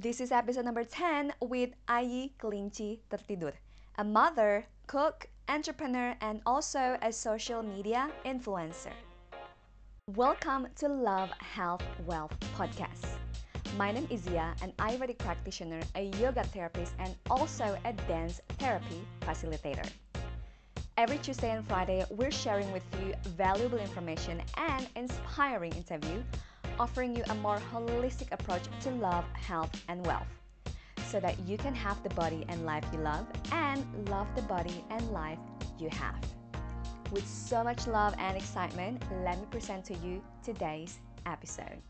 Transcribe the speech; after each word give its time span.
This 0.00 0.20
is 0.20 0.30
episode 0.30 0.64
number 0.64 0.84
10 0.84 1.32
with 1.40 1.70
Ayi 1.88 2.30
Kelinci 2.38 3.00
Tertidur, 3.10 3.50
a 3.96 4.04
mother, 4.04 4.64
cook, 4.86 5.26
entrepreneur, 5.48 6.14
and 6.20 6.40
also 6.46 6.96
a 7.02 7.12
social 7.12 7.64
media 7.64 8.08
influencer. 8.24 8.94
Welcome 10.14 10.68
to 10.76 10.86
Love, 10.86 11.30
Health, 11.40 11.82
Wealth 12.06 12.30
podcast. 12.56 13.08
My 13.76 13.90
name 13.90 14.06
is 14.08 14.22
Zia, 14.22 14.54
an 14.62 14.72
Ayurvedic 14.78 15.18
practitioner, 15.18 15.80
a 15.96 16.12
yoga 16.22 16.44
therapist, 16.44 16.94
and 17.00 17.16
also 17.28 17.76
a 17.84 17.92
dance 18.06 18.40
therapy 18.60 19.02
facilitator. 19.22 19.90
Every 20.96 21.18
Tuesday 21.18 21.50
and 21.50 21.66
Friday, 21.66 22.04
we're 22.10 22.30
sharing 22.30 22.70
with 22.70 22.84
you 23.02 23.14
valuable 23.30 23.78
information 23.78 24.42
and 24.58 24.88
inspiring 24.94 25.72
interview, 25.72 26.22
offering 26.78 27.14
you 27.14 27.22
a 27.30 27.34
more 27.36 27.58
holistic 27.72 28.30
approach 28.32 28.62
to 28.80 28.90
love, 28.90 29.24
health, 29.34 29.70
and 29.88 30.04
wealth 30.06 30.26
so 31.06 31.18
that 31.20 31.38
you 31.46 31.56
can 31.56 31.74
have 31.74 32.00
the 32.02 32.10
body 32.10 32.44
and 32.48 32.64
life 32.64 32.84
you 32.92 33.00
love 33.00 33.26
and 33.52 33.84
love 34.08 34.28
the 34.36 34.42
body 34.42 34.84
and 34.90 35.02
life 35.10 35.38
you 35.78 35.88
have. 35.90 36.20
With 37.10 37.26
so 37.26 37.64
much 37.64 37.86
love 37.86 38.14
and 38.18 38.36
excitement, 38.36 39.02
let 39.24 39.38
me 39.40 39.46
present 39.50 39.84
to 39.86 39.94
you 40.04 40.22
today's 40.44 41.00
episode. 41.24 41.80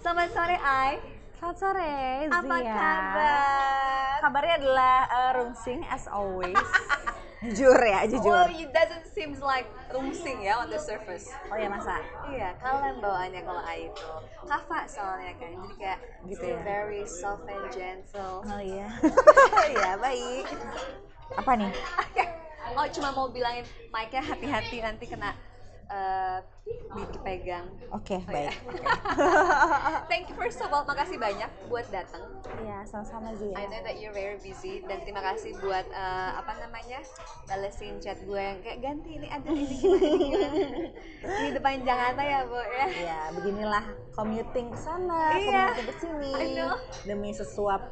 Selamat 0.00 0.32
sore, 0.32 0.56
Ai. 0.56 0.98
Selamat 1.36 1.56
sore, 1.60 1.92
Zia. 2.26 2.40
Apa 2.40 2.56
kabar? 2.64 4.16
Kabarnya 4.24 4.54
adalah 4.64 4.96
uh, 5.12 5.30
rungsing 5.36 5.84
as 5.92 6.08
always. 6.08 6.56
jujur 7.42 7.78
ya, 7.82 8.06
jujur. 8.06 8.46
Oh, 8.46 8.46
it 8.48 8.70
doesn't 8.70 9.06
seem 9.10 9.34
like 9.42 9.66
rungsing 9.90 10.46
ya 10.46 10.62
on 10.62 10.70
the 10.70 10.78
surface. 10.78 11.26
Oh 11.50 11.58
ya 11.58 11.66
masa? 11.66 11.98
Iya, 12.30 12.54
kalem 12.62 13.02
bawaannya 13.02 13.42
kalau 13.42 13.62
Ai 13.66 13.90
itu. 13.90 14.08
Kava 14.46 14.86
soalnya 14.86 15.34
kan, 15.38 15.50
jadi 15.54 15.74
kayak 15.78 15.98
Gitu 16.22 16.44
ya? 16.46 16.58
very 16.62 17.02
soft 17.02 17.46
and 17.50 17.66
gentle. 17.74 18.46
Oh 18.46 18.62
iya. 18.62 18.86
Iya, 19.74 19.98
baik. 19.98 20.46
Apa 21.38 21.52
nih? 21.58 21.72
Oh, 22.72 22.88
cuma 22.88 23.12
mau 23.12 23.28
bilangin 23.28 23.68
mic-nya 23.92 24.24
hati-hati 24.24 24.80
nanti 24.80 25.04
kena 25.04 25.36
eh 25.92 26.38
dipegang. 26.92 27.68
Oke, 27.88 28.16
Oh, 28.16 28.28
baik. 28.28 28.52
Thank 30.12 30.28
you 30.28 30.36
first 30.36 30.60
of 30.60 30.68
all, 30.68 30.84
makasih 30.84 31.16
banyak 31.16 31.48
buat 31.68 31.84
datang. 31.88 32.20
Iya, 32.60 32.84
sama-sama 32.84 33.32
Zia. 33.36 33.56
I 33.56 33.64
know 33.64 33.80
that 33.80 33.96
you're 33.96 34.12
very 34.12 34.36
busy 34.36 34.80
dan 34.84 35.00
terima 35.00 35.20
kasih 35.22 35.56
buat 35.60 35.84
eh, 35.84 36.30
apa 36.32 36.52
namanya 36.60 37.00
balesin 37.44 37.96
chat 37.98 38.20
gue 38.20 38.36
yang 38.36 38.60
kayak 38.60 38.78
ganti 38.80 39.10
ini 39.16 39.28
ada 39.28 39.48
ini 39.48 39.74
gimana 39.74 40.04
ini 40.06 40.26
gimana. 40.28 40.56
di 41.40 41.48
depan 41.52 41.80
Jakarta 41.80 42.22
ya 42.22 42.38
bu 42.44 42.56
ya. 42.56 42.86
Iya, 42.88 43.20
beginilah 43.36 43.84
commuting 44.12 44.66
ke 44.72 44.78
sana, 44.78 45.20
Iya. 45.32 45.76
commuting 45.76 45.86
ke 45.88 45.94
sini 45.96 46.32
demi 47.04 47.30
sesuap 47.32 47.82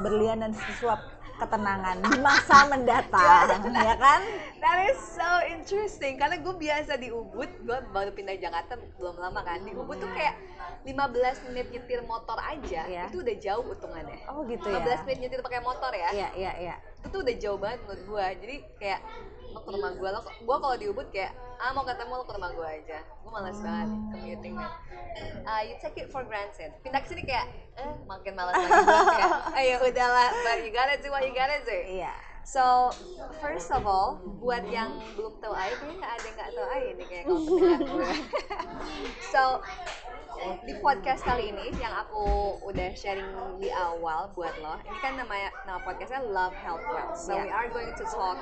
berlian 0.00 0.40
dan 0.40 0.52
sesuap 0.52 1.00
ketenangan 1.36 1.96
di 2.00 2.16
masa 2.18 2.64
mendatang, 2.66 3.60
ya 3.86 3.94
kan? 3.94 4.20
That 4.58 4.88
is 4.88 4.98
so 4.98 5.28
interesting 5.46 6.16
karena 6.16 6.40
gue 6.40 6.54
biasa 6.56 6.96
di 6.96 7.08
Ubud, 7.08 7.48
gue 7.62 7.78
baru 7.92 8.10
pindah 8.10 8.36
Jakarta 8.36 8.74
belum 8.96 9.16
lama 9.16 9.40
kan. 9.40 9.62
Di 9.62 9.72
Ubud 9.72 9.96
tuh 9.96 10.10
kayak 10.10 10.34
15 10.82 11.46
menit 11.50 11.66
nyetir 11.68 12.00
motor 12.02 12.38
aja, 12.38 12.86
Iya. 12.86 13.10
itu 13.10 13.20
udah 13.20 13.36
jauh 13.36 13.64
hitungannya. 13.68 14.20
Oh 14.30 14.46
gitu 14.46 14.66
15 14.66 14.80
ya. 14.86 14.96
menit 15.04 15.18
nyetir 15.22 15.40
pakai 15.42 15.60
motor 15.60 15.92
ya. 15.92 16.08
Iya, 16.14 16.28
iya, 16.34 16.52
iya. 16.58 16.74
Itu 17.02 17.10
tuh 17.10 17.20
udah 17.22 17.36
jauh 17.36 17.58
banget 17.58 17.80
menurut 17.84 18.02
gue. 18.06 18.26
Jadi 18.42 18.56
kayak 18.78 19.00
lo 19.56 19.64
ke 19.64 19.70
rumah 19.72 19.90
gue, 19.96 20.08
lo 20.12 20.20
gue 20.20 20.56
kalau 20.60 20.76
di 20.76 20.86
Ubud 20.92 21.08
kayak 21.08 21.32
ah 21.56 21.72
mau 21.72 21.80
ketemu 21.80 22.12
lo 22.12 22.24
ke 22.28 22.32
rumah 22.36 22.52
gue 22.52 22.68
aja. 22.68 22.98
Gue 23.24 23.30
malas 23.32 23.56
banget 23.64 23.88
commuting 24.12 24.52
man. 24.52 24.68
Uh, 25.48 25.62
you 25.64 25.74
take 25.80 25.96
it 25.96 26.12
for 26.12 26.20
granted. 26.28 26.76
Pindah 26.84 27.00
ke 27.00 27.08
sini 27.08 27.24
kayak 27.24 27.48
eh 27.80 27.92
makin 28.04 28.36
malas 28.36 28.52
lagi 28.52 28.68
gue 28.68 29.00
kayak 29.16 29.32
ayo 29.56 29.74
udahlah, 29.80 30.28
but 30.44 30.60
you 30.60 30.68
gotta 30.68 31.00
do 31.00 31.08
what 31.08 31.24
you 31.24 31.32
gotta 31.32 31.56
do. 31.64 31.72
Iya. 31.72 32.12
So, 32.46 32.94
first 33.42 33.74
of 33.74 33.90
all, 33.90 34.22
buat 34.38 34.70
yang 34.70 35.02
belum 35.18 35.42
tahu 35.42 35.50
Ai, 35.50 35.74
kayaknya 35.74 35.98
nggak 35.98 36.12
ada 36.14 36.22
yang 36.22 36.36
nggak 36.38 36.50
tahu 36.54 36.66
Ai 36.70 36.82
ini 36.94 37.04
kayak 37.10 37.24
kalau 37.26 37.42
gue. 37.50 37.74
so, 39.34 39.42
di 40.66 40.74
podcast 40.84 41.24
kali 41.24 41.48
ini 41.48 41.72
yang 41.80 41.92
aku 41.96 42.60
udah 42.68 42.92
sharing 42.92 43.24
di 43.56 43.72
awal 43.72 44.28
buat 44.36 44.52
lo, 44.60 44.76
ini 44.84 44.98
kan 45.00 45.16
namanya 45.16 45.48
nama 45.64 45.80
podcastnya 45.80 46.20
Love 46.28 46.52
Health 46.60 46.84
Wealth. 46.92 47.16
So, 47.16 47.32
we 47.40 47.48
are 47.48 47.68
going 47.72 47.96
to 47.96 48.04
talk 48.04 48.36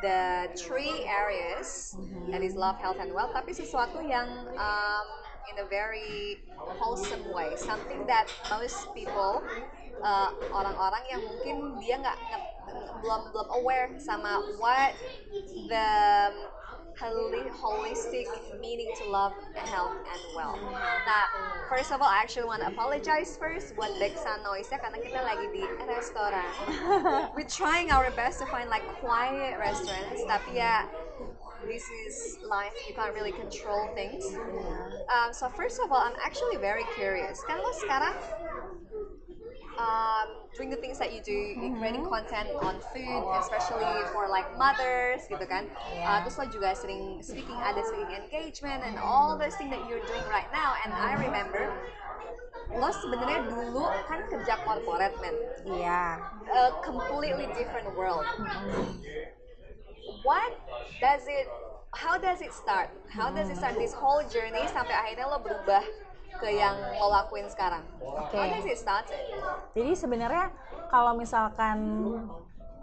the 0.00 0.48
three 0.56 1.04
areas 1.04 1.92
that 2.32 2.40
is 2.40 2.56
love, 2.56 2.80
health, 2.80 2.96
and 2.96 3.12
wealth. 3.12 3.36
Tapi 3.36 3.52
sesuatu 3.52 4.00
yang 4.00 4.26
um, 4.56 5.06
in 5.52 5.60
a 5.60 5.66
very 5.68 6.40
wholesome 6.80 7.28
way, 7.36 7.52
something 7.60 8.08
that 8.08 8.24
most 8.48 8.88
people 8.96 9.44
uh, 10.00 10.30
orang-orang 10.48 11.04
yang 11.12 11.20
mungkin 11.28 11.56
dia 11.78 12.00
nggak 12.00 12.18
belum 13.04 13.20
belum 13.36 13.48
aware 13.60 13.92
sama 14.00 14.40
what 14.56 14.96
the 15.68 15.88
holistic 16.98 18.26
meaning 18.60 18.90
to 19.02 19.04
love, 19.10 19.32
health, 19.54 19.96
and 20.12 20.22
wealth. 20.36 20.58
Mm-hmm. 20.58 20.72
Nah, 20.72 21.26
first 21.68 21.92
of 21.92 22.00
all, 22.00 22.08
I 22.08 22.22
actually 22.22 22.46
want 22.46 22.62
to 22.62 22.68
apologize 22.68 23.36
first 23.36 23.74
buat 23.76 23.90
background 23.98 24.42
noise-nya 24.46 24.78
karena 24.78 24.98
kita 25.02 25.20
lagi 25.20 25.46
di 25.50 25.64
restoran. 25.88 26.46
We're 27.36 27.50
trying 27.50 27.90
our 27.90 28.10
best 28.14 28.38
to 28.40 28.46
find 28.46 28.70
like 28.70 28.86
quiet 29.02 29.58
restaurants, 29.58 30.22
tapi 30.26 30.62
ya 30.62 30.86
this 31.66 31.84
is 32.06 32.38
life. 32.48 32.72
You 32.88 32.94
can't 32.94 33.14
really 33.14 33.32
control 33.32 33.88
things. 33.94 34.24
Um, 35.08 35.32
so 35.32 35.48
first 35.56 35.80
of 35.84 35.92
all, 35.92 36.00
I'm 36.00 36.16
actually 36.22 36.56
very 36.56 36.84
curious. 36.96 37.40
Kan 37.44 37.60
lo 37.60 37.70
sekarang 37.84 38.16
um, 39.78 40.28
doing 40.56 40.70
the 40.70 40.76
things 40.80 40.98
that 40.98 41.12
you 41.12 41.20
do, 41.20 41.34
you're 41.34 41.76
creating 41.78 42.04
content 42.06 42.48
on 42.62 42.78
food, 42.94 43.22
especially 43.40 43.90
for 44.14 44.28
like 44.28 44.46
mothers, 44.56 45.26
gitu 45.28 45.44
kan. 45.46 45.66
Uh, 46.04 46.22
terus 46.24 46.36
lo 46.38 46.46
juga 46.48 46.72
sering 46.76 47.20
speaking, 47.20 47.56
ada 47.58 47.80
speaking 47.84 48.14
engagement 48.16 48.80
and 48.86 48.96
all 49.00 49.36
those 49.36 49.54
things 49.56 49.70
that 49.72 49.82
you're 49.88 50.04
doing 50.06 50.26
right 50.30 50.48
now. 50.54 50.72
And 50.84 50.92
I 50.94 51.18
remember 51.20 51.68
lo 52.74 52.90
sebenarnya 52.90 53.46
dulu 53.50 53.86
kan 54.08 54.24
kerja 54.30 54.54
corporate 54.66 55.14
man, 55.22 55.36
Iya. 55.68 56.18
a 56.48 56.62
completely 56.82 57.46
different 57.54 57.86
world. 57.94 58.26
What 60.24 60.56
does 61.04 61.28
it? 61.28 61.46
How 61.92 62.16
does 62.16 62.40
it 62.40 62.50
start? 62.50 62.88
How 63.12 63.30
does 63.30 63.52
it 63.52 63.60
start 63.60 63.76
this 63.76 63.92
whole 63.92 64.24
journey 64.26 64.64
sampai 64.72 64.96
akhirnya 64.96 65.28
lo 65.28 65.38
berubah 65.38 65.84
ke 66.40 66.48
yang 66.48 66.74
lo 66.96 67.12
lakuin 67.12 67.46
sekarang? 67.46 67.84
Oke. 68.00 68.34
How 68.34 68.48
does 68.48 68.66
it 68.66 68.80
start? 68.80 69.06
Jadi 69.76 69.92
sebenarnya 69.92 70.50
kalau 70.88 71.12
misalkan 71.14 71.78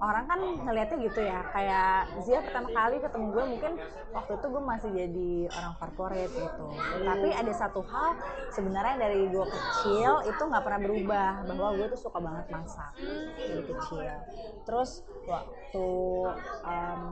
orang 0.01 0.25
kan 0.25 0.39
ngelihatnya 0.65 0.97
gitu 1.05 1.21
ya, 1.21 1.45
kayak 1.53 2.17
Zia 2.25 2.41
pertama 2.41 2.73
kali 2.73 2.97
ketemu 2.97 3.25
gue 3.29 3.45
mungkin 3.45 3.71
waktu 4.09 4.31
itu 4.41 4.45
gue 4.49 4.63
masih 4.65 4.89
jadi 4.89 5.31
orang 5.53 5.73
corporate 5.77 6.33
gitu. 6.33 6.69
Tapi 7.05 7.29
ada 7.29 7.53
satu 7.53 7.85
hal 7.85 8.17
sebenarnya 8.49 8.97
dari 8.97 9.29
gue 9.29 9.45
kecil 9.45 10.25
itu 10.25 10.41
nggak 10.41 10.63
pernah 10.65 10.81
berubah 10.81 11.29
bahwa 11.45 11.69
gue 11.77 11.87
tuh 11.93 12.01
suka 12.01 12.17
banget 12.17 12.49
masak 12.49 12.93
dari 13.45 13.63
kecil. 13.63 14.13
Terus 14.65 15.05
waktu 15.29 15.87
em, 16.65 17.03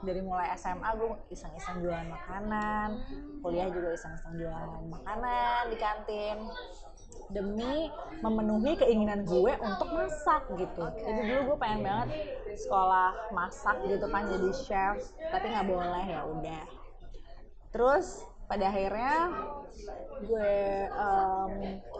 dari 0.00 0.20
mulai 0.24 0.56
SMA 0.56 0.88
gue 0.96 1.08
iseng-iseng 1.28 1.84
jualan 1.84 2.08
makanan, 2.08 2.88
kuliah 3.44 3.68
juga 3.68 3.92
iseng-iseng 3.92 4.32
jualan 4.40 4.82
makanan 4.88 5.62
di 5.68 5.76
kantin 5.76 6.38
demi 7.30 7.90
memenuhi 8.22 8.74
keinginan 8.78 9.22
gue 9.26 9.52
untuk 9.62 9.88
masak 9.94 10.46
gitu. 10.58 10.84
Jadi 11.02 11.20
dulu 11.26 11.40
gue 11.54 11.56
pengen 11.60 11.80
banget 11.86 12.08
sekolah 12.58 13.30
masak 13.30 13.76
gitu 13.86 14.06
kan 14.10 14.26
jadi 14.26 14.50
chef, 14.54 14.96
tapi 15.30 15.46
nggak 15.52 15.68
boleh 15.68 16.04
ya 16.06 16.20
udah. 16.26 16.64
Terus 17.70 18.24
pada 18.48 18.72
akhirnya 18.72 19.14
gue 20.18 20.52
em, 20.90 21.52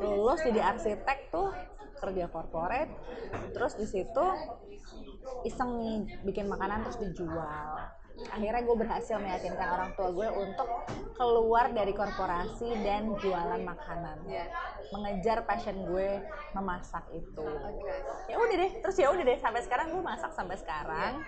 lulus 0.02 0.42
jadi 0.42 0.74
arsitek 0.74 1.30
tuh 1.30 1.54
kerja 1.98 2.26
corporate, 2.30 2.90
terus 3.54 3.78
di 3.78 3.86
situ 3.86 4.26
iseng 5.46 5.70
nih 5.78 5.96
bikin 6.26 6.46
makanan 6.50 6.82
terus 6.82 6.98
dijual. 6.98 7.78
Akhirnya 8.26 8.62
gue 8.66 8.76
berhasil 8.76 9.16
meyakinkan 9.22 9.68
orang 9.70 9.90
tua 9.94 10.10
gue 10.10 10.28
untuk 10.34 10.68
keluar 11.14 11.70
dari 11.70 11.94
korporasi 11.94 12.82
dan 12.82 13.14
jualan 13.18 13.62
makanan. 13.62 14.18
Ya. 14.26 14.46
mengejar 14.88 15.44
passion 15.44 15.84
gue 15.84 16.16
memasak 16.56 17.04
itu. 17.12 17.44
Ya 18.24 18.40
udah 18.40 18.56
deh 18.56 18.72
terus 18.80 18.96
ya 18.96 19.12
udah 19.12 19.20
deh 19.20 19.36
sampai 19.36 19.60
sekarang 19.60 19.92
gue 19.92 20.00
masak 20.00 20.32
sampai 20.32 20.56
sekarang. 20.56 21.20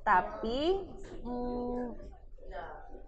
Tapi 0.00 0.88
hmm, 1.20 1.84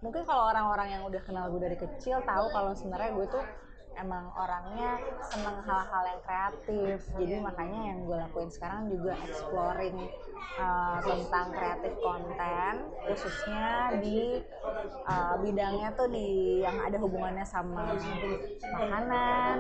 mungkin 0.04 0.22
kalau 0.28 0.52
orang-orang 0.52 1.00
yang 1.00 1.02
udah 1.08 1.22
kenal 1.24 1.48
gue 1.48 1.60
dari 1.64 1.78
kecil 1.80 2.20
tahu 2.28 2.52
kalau 2.52 2.76
sebenarnya 2.76 3.10
gue 3.16 3.26
tuh 3.32 3.44
emang 4.00 4.32
orangnya 4.34 4.96
seneng 5.20 5.60
hal-hal 5.64 6.02
yang 6.08 6.20
kreatif. 6.24 6.98
Jadi 7.20 7.34
makanya 7.40 7.80
yang 7.92 7.98
gue 8.08 8.16
lakuin 8.16 8.50
sekarang 8.50 8.88
juga 8.88 9.12
exploring 9.28 9.96
uh, 10.58 10.98
tentang 11.04 11.46
kreatif 11.54 11.92
konten 12.00 12.72
khususnya 13.06 13.96
di 14.00 14.40
uh, 15.06 15.34
bidangnya 15.38 15.94
tuh 15.94 16.08
di 16.10 16.60
yang 16.64 16.76
ada 16.82 16.98
hubungannya 16.98 17.46
sama 17.46 17.94
makanan 18.74 19.56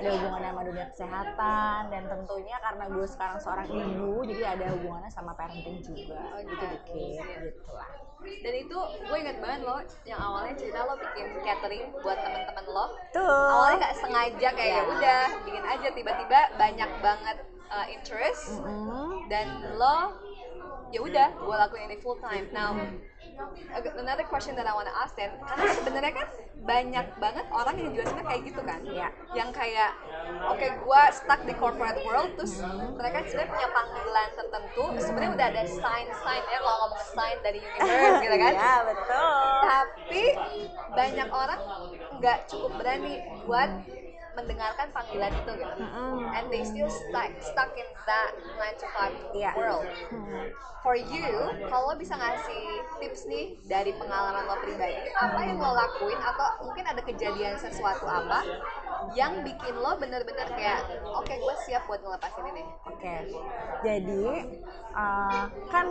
ada 0.00 0.08
hubungannya 0.16 0.50
sama 0.50 0.62
dunia 0.64 0.86
kesehatan 0.90 1.78
dan 1.92 2.02
tentunya 2.08 2.56
karena 2.62 2.84
gue 2.88 3.06
sekarang 3.06 3.38
seorang 3.42 3.68
ibu 3.68 4.24
jadi 4.24 4.42
ada 4.56 4.66
hubungannya 4.74 5.10
sama 5.12 5.32
parenting 5.36 5.82
juga. 5.84 6.20
Oh, 6.34 6.40
gitu 6.40 6.54
gitu. 6.54 6.66
dikit 6.66 7.26
gitu 7.44 7.72
lah 7.74 8.09
dan 8.20 8.54
itu 8.56 8.78
gue 9.04 9.16
inget 9.16 9.38
banget 9.40 9.60
lo 9.64 9.76
yang 10.04 10.20
awalnya 10.20 10.54
cerita 10.56 10.84
lo 10.84 10.94
bikin 10.96 11.26
catering 11.40 11.84
buat 12.00 12.18
temen-temen 12.20 12.64
lo. 12.68 12.86
Tuh 13.12 13.24
awalnya 13.24 13.76
nggak 13.88 13.96
sengaja 13.98 14.48
kayak 14.54 14.70
ya 14.70 14.76
Ya. 14.76 14.82
udah 14.86 15.22
bikin 15.44 15.64
aja. 15.64 15.88
Tiba-tiba 15.92 16.40
banyak 16.56 16.90
banget 17.00 17.36
uh, 17.68 17.86
interest. 17.88 18.60
Mm, 18.60 19.28
dan 19.28 19.46
lo 19.76 19.96
ya 20.90 21.00
udah 21.00 21.28
gue 21.36 21.56
lakuin 21.56 21.88
ini 21.88 21.98
full 22.00 22.18
time. 22.20 22.48
Now 22.50 22.76
another 23.98 24.26
question 24.26 24.56
that 24.56 24.66
I 24.66 24.74
wanna 24.74 24.94
ask 24.94 25.14
then. 25.16 25.30
Karena 25.44 25.66
sebenarnya 25.72 26.12
kan 26.12 26.28
banyak 26.60 27.06
banget 27.16 27.46
orang 27.48 27.74
yang 27.80 27.90
juga 27.96 28.04
sebenarnya 28.12 28.28
kayak 28.28 28.42
gitu 28.44 28.62
kan? 28.62 28.80
Ya. 28.84 29.08
yang 29.30 29.50
kayak 29.54 29.94
oke 30.50 30.66
gue 30.66 31.02
stuck 31.14 31.40
di 31.46 31.54
corporate 31.54 32.02
world 32.02 32.34
terus 32.34 32.60
mereka 32.98 33.22
sebenarnya 33.24 33.50
punya 33.54 33.68
panggilan 33.70 34.28
tertentu. 34.36 34.84
Sebenarnya 35.00 35.32
udah 35.38 35.46
ada 35.54 35.62
sign 35.64 36.06
sign 36.10 36.42
ya 36.50 36.58
kalau 36.60 36.76
ngomong 36.86 37.02
sign 37.14 37.36
dari 37.40 37.58
universe 37.62 38.18
gitu 38.20 38.36
kan? 38.36 38.52
Ya 38.52 38.74
betul. 38.84 39.24
Tapi 39.64 40.22
banyak 40.92 41.28
orang 41.30 41.60
nggak 42.20 42.38
cukup 42.50 42.70
berani 42.76 43.14
buat 43.48 43.70
mendengarkan 44.32 44.86
panggilan 44.90 45.32
itu 45.32 45.52
gitu 45.56 45.74
Mm-mm. 45.80 46.30
and 46.30 46.46
they 46.48 46.62
still 46.62 46.86
stuck 46.86 47.30
stuck 47.40 47.70
in 47.74 47.86
that 48.04 48.30
9 48.36 48.54
to 48.76 48.86
5 48.86 49.36
Iya. 49.36 49.50
world 49.54 49.88
Hmm. 50.10 50.46
for 50.80 50.94
you 50.94 51.28
kalau 51.66 51.92
bisa 51.94 52.14
ngasih 52.14 52.62
tips 52.98 53.26
nih 53.26 53.58
dari 53.64 53.92
pengalaman 53.94 54.44
lo 54.44 54.56
pribadi 54.58 54.96
apa 55.12 55.40
yang 55.42 55.58
lo 55.58 55.72
lakuin 55.72 56.18
atau 56.18 56.46
mungkin 56.64 56.84
ada 56.84 57.02
kejadian 57.02 57.54
sesuatu 57.56 58.04
apa 58.04 58.44
yang 59.12 59.40
bikin 59.40 59.74
lo 59.74 59.96
bener-bener 59.96 60.44
kayak 60.50 60.84
oke 61.04 61.30
gue 61.30 61.54
siap 61.64 61.84
buat 61.84 62.00
ngelepasin 62.00 62.44
ini 62.48 62.62
Oke, 62.84 63.16
jadi 63.80 64.24
uh, 64.92 65.48
kan 65.72 65.86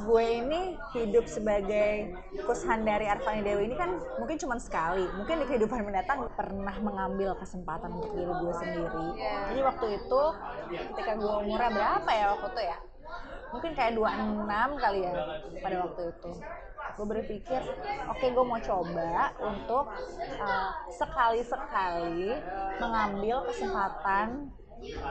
gue 0.00 0.24
ini 0.24 0.60
hidup 0.94 1.28
sebagai 1.28 2.16
kushan 2.40 2.88
dari 2.88 3.04
Arfani 3.04 3.44
Dewi 3.44 3.68
ini 3.68 3.76
kan 3.76 4.00
mungkin 4.16 4.40
cuma 4.40 4.56
sekali. 4.56 5.04
Mungkin 5.12 5.44
di 5.44 5.46
kehidupan 5.46 5.84
mendatang 5.84 6.24
pernah 6.32 6.72
mengambil 6.80 7.36
kesempatan 7.36 7.58
untuk 7.76 8.10
diri 8.16 8.32
gue 8.32 8.54
sendiri. 8.56 9.06
Iya. 9.20 9.36
Jadi 9.52 9.60
waktu 9.60 9.86
itu 10.00 10.22
ketika 10.72 11.12
gue 11.20 11.32
umurnya 11.44 11.70
berapa 11.70 12.10
ya 12.10 12.24
waktu 12.32 12.48
itu 12.48 12.62
ya? 12.64 12.78
Mungkin 13.48 13.70
kayak 13.72 13.92
26 13.96 14.82
kali 14.84 14.98
ya 15.04 15.12
pada 15.60 15.76
waktu 15.84 16.02
itu. 16.12 16.30
Gue 16.98 17.06
berpikir, 17.06 17.60
oke 18.10 18.26
gue 18.26 18.44
mau 18.44 18.58
coba 18.58 19.30
untuk 19.38 19.84
uh, 20.40 20.70
sekali-sekali 20.90 22.34
mengambil 22.80 23.46
kesempatan 23.46 24.50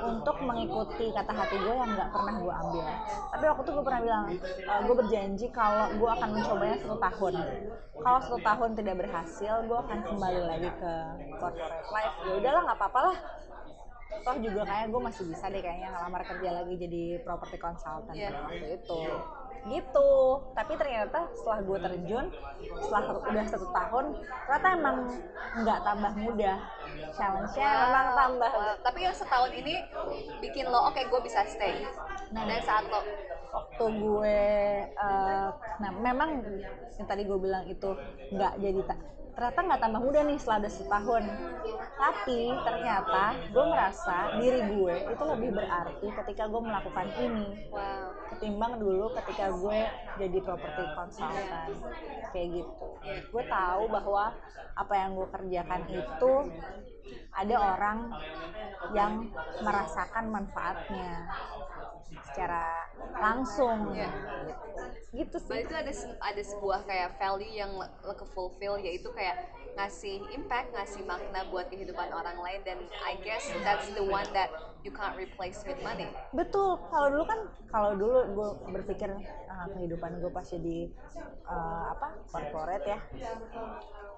untuk 0.02 0.38
mengikuti 0.46 1.10
kata 1.12 1.34
hati 1.34 1.56
gue 1.58 1.74
yang 1.74 1.92
nggak 1.96 2.10
pernah 2.14 2.36
gue 2.38 2.54
ambil. 2.54 2.88
Tapi 3.32 3.44
waktu 3.50 3.62
itu 3.66 3.72
gue 3.76 3.86
pernah 3.86 4.02
bilang, 4.06 4.26
"Eh, 4.70 4.80
gue 4.86 4.96
berjanji 4.96 5.46
kalau 5.52 5.86
gue 5.94 6.10
akan 6.10 6.30
mencobanya 6.38 6.78
satu 6.80 6.98
tahun. 6.98 7.36
Kalau 7.98 8.20
satu 8.24 8.40
tahun 8.40 8.70
tidak 8.78 8.96
berhasil, 9.04 9.54
gue 9.66 9.78
akan 9.78 10.00
kembali 10.08 10.42
lagi 10.46 10.70
ke 10.72 10.92
corporate 11.36 11.90
life. 11.90 12.16
Ya 12.24 12.34
udahlah 12.40 12.62
nggak 12.66 12.78
apa-apa 12.80 13.00
lah. 13.12 13.18
Toh 14.08 14.36
juga 14.40 14.62
kayak 14.64 14.88
gue 14.88 15.02
masih 15.04 15.24
bisa 15.28 15.46
deh 15.48 15.60
kayaknya 15.60 15.88
ngelamar 15.90 16.22
kerja 16.24 16.50
lagi 16.52 16.74
jadi 16.76 17.04
property 17.22 17.58
consultant 17.58 18.16
Iya. 18.16 18.32
pada 18.32 18.40
waktu 18.48 18.68
itu. 18.76 19.00
Gitu. 19.68 20.10
Tapi 20.56 20.74
ternyata 20.76 21.20
setelah 21.34 21.60
gue 21.60 21.78
terjun, 21.82 22.26
setelah 22.80 23.04
udah 23.20 23.44
satu 23.46 23.68
tahun, 23.68 24.06
ternyata 24.48 24.68
emang 24.74 24.98
nggak 25.58 25.80
tambah 25.82 26.12
mudah. 26.18 26.58
Challenge-nya 27.10 27.70
memang 27.84 28.08
tambah 28.14 28.52
Wow. 28.54 28.76
tapi 28.80 29.00
yang 29.02 29.16
setahun 29.16 29.52
ini 29.52 29.76
bikin 30.40 30.66
lo 30.66 30.88
oke 30.88 31.02
gue 31.02 31.20
bisa 31.22 31.44
stay 31.44 31.84
Nah. 32.32 32.44
dan 32.44 32.60
saat 32.62 32.88
lo 32.88 33.00
waktu 33.50 33.86
gue 33.98 34.40
eh, 34.88 35.48
nah 35.78 35.92
memang 35.94 36.30
yang 36.94 37.08
tadi 37.08 37.24
gue 37.24 37.38
bilang 37.38 37.64
itu 37.64 37.90
nggak 38.30 38.54
jadi 38.58 38.82
ta- 38.84 39.04
ternyata 39.38 39.60
nggak 39.70 39.82
tambah 39.86 40.02
mudah 40.02 40.26
nih 40.26 40.38
setelah 40.42 40.66
udah 40.66 40.74
setahun. 40.74 41.24
Tapi 41.94 42.42
ternyata 42.66 43.24
gue 43.54 43.66
merasa 43.70 44.16
diri 44.42 44.62
gue 44.66 44.96
itu 45.14 45.24
lebih 45.30 45.50
berarti 45.54 46.08
ketika 46.10 46.50
gue 46.50 46.62
melakukan 46.66 47.08
ini. 47.22 47.70
Wow 47.70 48.17
ketimbang 48.36 48.80
dulu 48.80 49.14
ketika 49.16 49.52
gue 49.54 49.80
jadi 50.20 50.38
property 50.44 50.84
consultant. 50.96 51.74
Kayak 52.32 52.48
gitu. 52.62 52.88
Gue 53.32 53.44
tahu 53.48 53.84
bahwa 53.88 54.36
apa 54.78 54.94
yang 54.94 55.18
gue 55.18 55.28
kerjakan 55.32 55.82
itu 55.90 56.34
ada 57.34 57.56
orang 57.56 58.00
yang 58.94 59.14
merasakan 59.64 60.26
manfaatnya 60.30 61.26
secara 62.32 62.88
langsung. 63.18 63.96
Iya. 63.96 64.12
gitu 65.16 65.38
sih. 65.42 65.66
Itu 65.66 65.74
ada 65.74 65.92
se- 65.94 66.18
ada 66.20 66.44
sebuah 66.44 66.86
kayak 66.86 67.18
value 67.18 67.54
yang 67.58 67.72
ke 68.04 68.26
fulfill 68.36 68.78
yaitu 68.78 69.10
kayak 69.16 69.50
ngasih 69.78 70.26
impact, 70.34 70.74
ngasih 70.74 71.06
makna 71.06 71.46
buat 71.54 71.70
kehidupan 71.70 72.10
orang 72.10 72.42
lain 72.42 72.60
dan 72.66 72.82
I 73.06 73.22
guess 73.22 73.46
that's 73.62 73.86
the 73.94 74.02
one 74.02 74.26
that 74.34 74.50
you 74.82 74.90
can't 74.90 75.14
replace 75.14 75.62
with 75.70 75.78
money. 75.86 76.10
betul 76.34 76.82
kalau 76.90 77.14
dulu 77.14 77.24
kan 77.30 77.40
kalau 77.70 77.92
dulu 77.94 78.18
gue 78.34 78.50
berpikir 78.74 79.10
ah, 79.46 79.70
kehidupan 79.78 80.18
gue 80.18 80.32
pas 80.34 80.46
jadi 80.46 80.90
eh, 81.46 81.86
apa 81.94 82.18
corporate 82.34 82.86
ya 82.90 83.00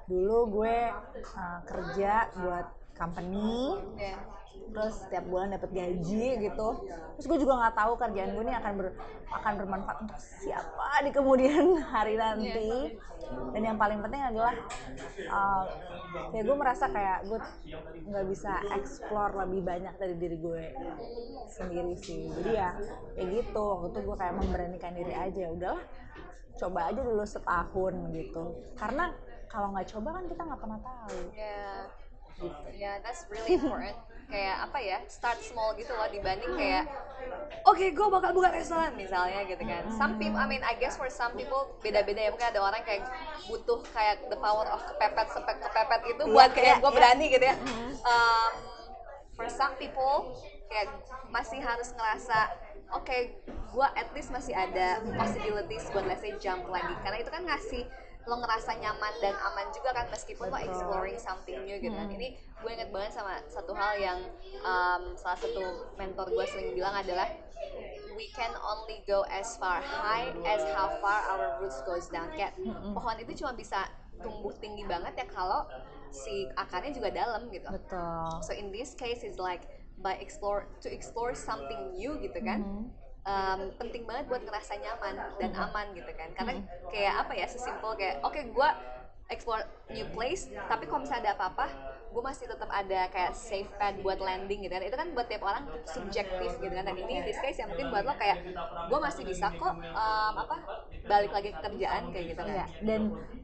dulu 0.08 0.64
gue 0.64 0.78
eh, 1.20 1.60
kerja 1.68 2.32
buat 2.40 2.79
company 3.00 3.80
terus 4.70 4.96
setiap 5.06 5.26
bulan 5.26 5.54
dapat 5.54 5.72
gaji 5.74 6.26
gitu. 6.46 6.68
Terus 7.18 7.26
gue 7.26 7.40
juga 7.42 7.54
nggak 7.58 7.76
tahu 7.76 7.92
kerjaan 7.98 8.32
gue 8.38 8.44
ini 8.46 8.54
akan 8.56 8.72
ber, 8.78 8.88
akan 9.34 9.54
bermanfaat 9.60 9.98
untuk 10.06 10.20
siapa 10.20 10.90
di 11.04 11.12
kemudian 11.12 11.66
hari 11.94 12.16
nanti. 12.16 12.96
Dan 13.54 13.62
yang 13.62 13.78
paling 13.78 14.02
penting 14.02 14.22
adalah 14.26 14.56
uh, 15.30 15.64
ya 16.34 16.42
gue 16.42 16.58
merasa 16.58 16.90
kayak 16.90 17.30
gue 17.30 17.40
nggak 18.10 18.26
bisa 18.26 18.58
explore 18.74 19.38
lebih 19.38 19.62
banyak 19.62 19.94
dari 20.02 20.16
diri 20.18 20.38
gue 20.38 20.64
sendiri 21.50 21.94
sih. 21.98 22.30
Jadi 22.30 22.52
ya 22.54 22.74
kayak 23.18 23.28
gitu. 23.30 23.62
Waktu 23.62 23.88
itu 23.90 24.00
gue 24.06 24.16
kayak 24.18 24.36
memberanikan 24.38 24.94
diri 24.98 25.14
aja 25.14 25.40
Ya 25.40 25.50
udahlah 25.54 25.84
coba 26.60 26.92
aja 26.92 27.02
dulu 27.02 27.24
setahun 27.24 27.94
gitu. 28.12 28.44
Karena 28.76 29.16
kalau 29.50 29.74
nggak 29.74 29.88
coba 29.98 30.10
kan 30.20 30.24
kita 30.30 30.42
nggak 30.46 30.62
pernah 30.62 30.80
tahu. 30.84 31.20
Ya. 31.34 31.90
Ya, 32.76 33.00
that's 33.04 33.28
really 33.28 33.60
important. 33.60 33.98
kayak 34.30 34.70
apa 34.70 34.78
ya? 34.78 34.98
Start 35.10 35.42
small 35.42 35.74
gitu 35.74 35.90
loh 35.90 36.06
dibanding 36.06 36.54
kayak 36.54 36.86
oke, 37.66 37.82
gue 37.82 38.08
bakal 38.14 38.30
buka 38.30 38.54
restoran 38.54 38.94
misalnya 38.94 39.42
gitu 39.50 39.64
kan. 39.66 39.90
Some 39.98 40.22
people, 40.22 40.38
I 40.38 40.46
mean, 40.46 40.62
I 40.62 40.78
guess 40.78 40.96
for 41.02 41.10
some 41.10 41.34
people 41.34 41.76
beda-beda 41.82 42.30
ya. 42.30 42.30
Mungkin 42.30 42.50
ada 42.54 42.62
orang 42.62 42.86
kayak 42.86 43.10
butuh 43.50 43.82
kayak 43.90 44.30
the 44.30 44.38
power 44.38 44.70
of 44.70 44.86
kepepet 44.86 45.28
sepet 45.34 45.58
kepepet 45.66 46.02
itu 46.14 46.24
buat 46.30 46.54
kayak 46.54 46.78
iya, 46.78 46.84
gue 46.84 46.92
iya. 46.94 46.98
berani 47.02 47.26
gitu 47.34 47.46
ya. 47.50 47.56
Um, 48.06 48.54
for 49.34 49.50
some 49.50 49.74
people 49.82 50.38
kayak 50.70 50.94
masih 51.34 51.58
harus 51.64 51.90
ngerasa 51.98 52.54
oke 52.94 53.18
gue 53.70 53.88
at 53.96 54.10
least 54.18 54.30
masih 54.34 54.54
ada 54.54 55.02
possibilities 55.18 55.86
buat 55.94 56.06
let's 56.10 56.22
say 56.26 56.34
jump 56.42 56.66
lagi 56.70 56.94
karena 57.06 57.18
itu 57.22 57.30
kan 57.30 57.42
ngasih 57.46 57.84
lo 58.30 58.38
ngerasa 58.38 58.78
nyaman 58.78 59.14
dan 59.18 59.34
aman 59.34 59.68
juga 59.74 59.90
kan 59.92 60.06
meskipun 60.08 60.48
lo 60.48 60.60
exploring 60.62 61.18
something 61.18 61.58
new 61.66 61.78
gitu 61.82 61.92
kan 61.92 62.06
Hmm. 62.06 62.16
ini 62.16 62.28
gue 62.38 62.70
inget 62.70 62.90
banget 62.94 63.12
sama 63.18 63.42
satu 63.50 63.74
hal 63.74 63.98
yang 63.98 64.20
um, 64.62 65.04
salah 65.18 65.40
satu 65.40 65.64
mentor 65.98 66.30
gue 66.30 66.46
sering 66.46 66.70
bilang 66.72 66.94
adalah 66.94 67.26
we 68.14 68.30
can 68.32 68.52
only 68.62 69.02
go 69.08 69.26
as 69.32 69.58
far 69.58 69.80
high 69.80 70.30
as 70.46 70.62
how 70.76 70.92
far 71.00 71.20
our 71.32 71.58
roots 71.58 71.82
goes 71.82 72.06
down 72.10 72.30
kayak 72.36 72.54
Mm-mm. 72.62 72.94
pohon 72.94 73.18
itu 73.18 73.34
cuma 73.42 73.56
bisa 73.56 73.88
tumbuh 74.20 74.52
tinggi 74.60 74.84
banget 74.86 75.16
ya 75.16 75.26
kalau 75.26 75.64
si 76.12 76.46
akarnya 76.54 76.92
juga 76.92 77.10
dalam 77.10 77.48
gitu 77.50 77.70
betul 77.70 78.44
So 78.44 78.52
in 78.54 78.70
this 78.70 78.94
case 78.94 79.22
is 79.22 79.38
like 79.38 79.66
by 80.00 80.16
explore 80.20 80.68
to 80.80 80.88
explore 80.88 81.36
something 81.36 81.92
new 81.92 82.16
gitu 82.20 82.40
kan. 82.40 82.64
Mhm. 82.64 82.86
Um, 83.26 83.60
penting 83.80 84.04
banget 84.08 84.26
buat 84.30 84.42
ngerasa 84.44 84.80
nyaman 84.80 85.16
dan 85.40 85.52
aman 85.56 85.92
gitu 85.96 86.12
kan. 86.16 86.30
Karena 86.36 86.54
kayak 86.90 87.16
apa 87.26 87.34
ya 87.38 87.46
sesimpel 87.48 87.96
kayak 88.00 88.20
oke 88.24 88.40
gua 88.54 88.74
explore 89.30 89.62
new 89.94 90.06
place 90.10 90.50
tapi 90.66 90.90
kalau 90.90 91.06
misalnya 91.06 91.30
ada 91.30 91.34
apa-apa 91.38 91.70
gue 92.10 92.24
masih 92.26 92.50
tetap 92.50 92.66
ada 92.74 93.06
kayak 93.14 93.38
safe 93.38 93.70
pad 93.78 94.02
buat 94.02 94.18
landing 94.18 94.66
gitu 94.66 94.74
kan 94.74 94.82
itu 94.82 94.98
kan 94.98 95.08
buat 95.14 95.30
tiap 95.30 95.46
orang 95.46 95.70
subjektif 95.86 96.58
gitu 96.58 96.74
kan 96.74 96.82
dan 96.82 96.98
ini 96.98 97.22
in 97.22 97.24
this 97.24 97.38
case 97.38 97.62
ya 97.62 97.70
mungkin 97.70 97.94
buat 97.94 98.02
lo 98.02 98.18
kayak 98.18 98.42
gue 98.90 98.98
masih 98.98 99.24
bisa 99.30 99.54
kok 99.54 99.76
um, 99.94 100.34
apa 100.34 100.58
balik 101.06 101.30
lagi 101.30 101.54
ke 101.54 101.60
kerjaan 101.62 102.10
kayak 102.10 102.26
gitu 102.34 102.42
kan 102.42 102.54
Iya, 102.54 102.66
dan 102.82 103.02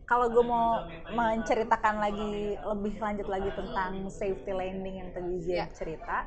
kalau 0.10 0.28
gue 0.34 0.44
mau 0.44 0.70
menceritakan 1.06 2.02
lagi 2.02 2.58
lebih 2.58 2.94
lanjut 2.98 3.28
lagi 3.30 3.50
tentang 3.54 4.10
safety 4.10 4.52
landing 4.54 4.96
yang 5.06 5.10
tadi 5.14 5.38
Zia 5.42 5.54
Iya. 5.54 5.66
cerita, 5.74 6.26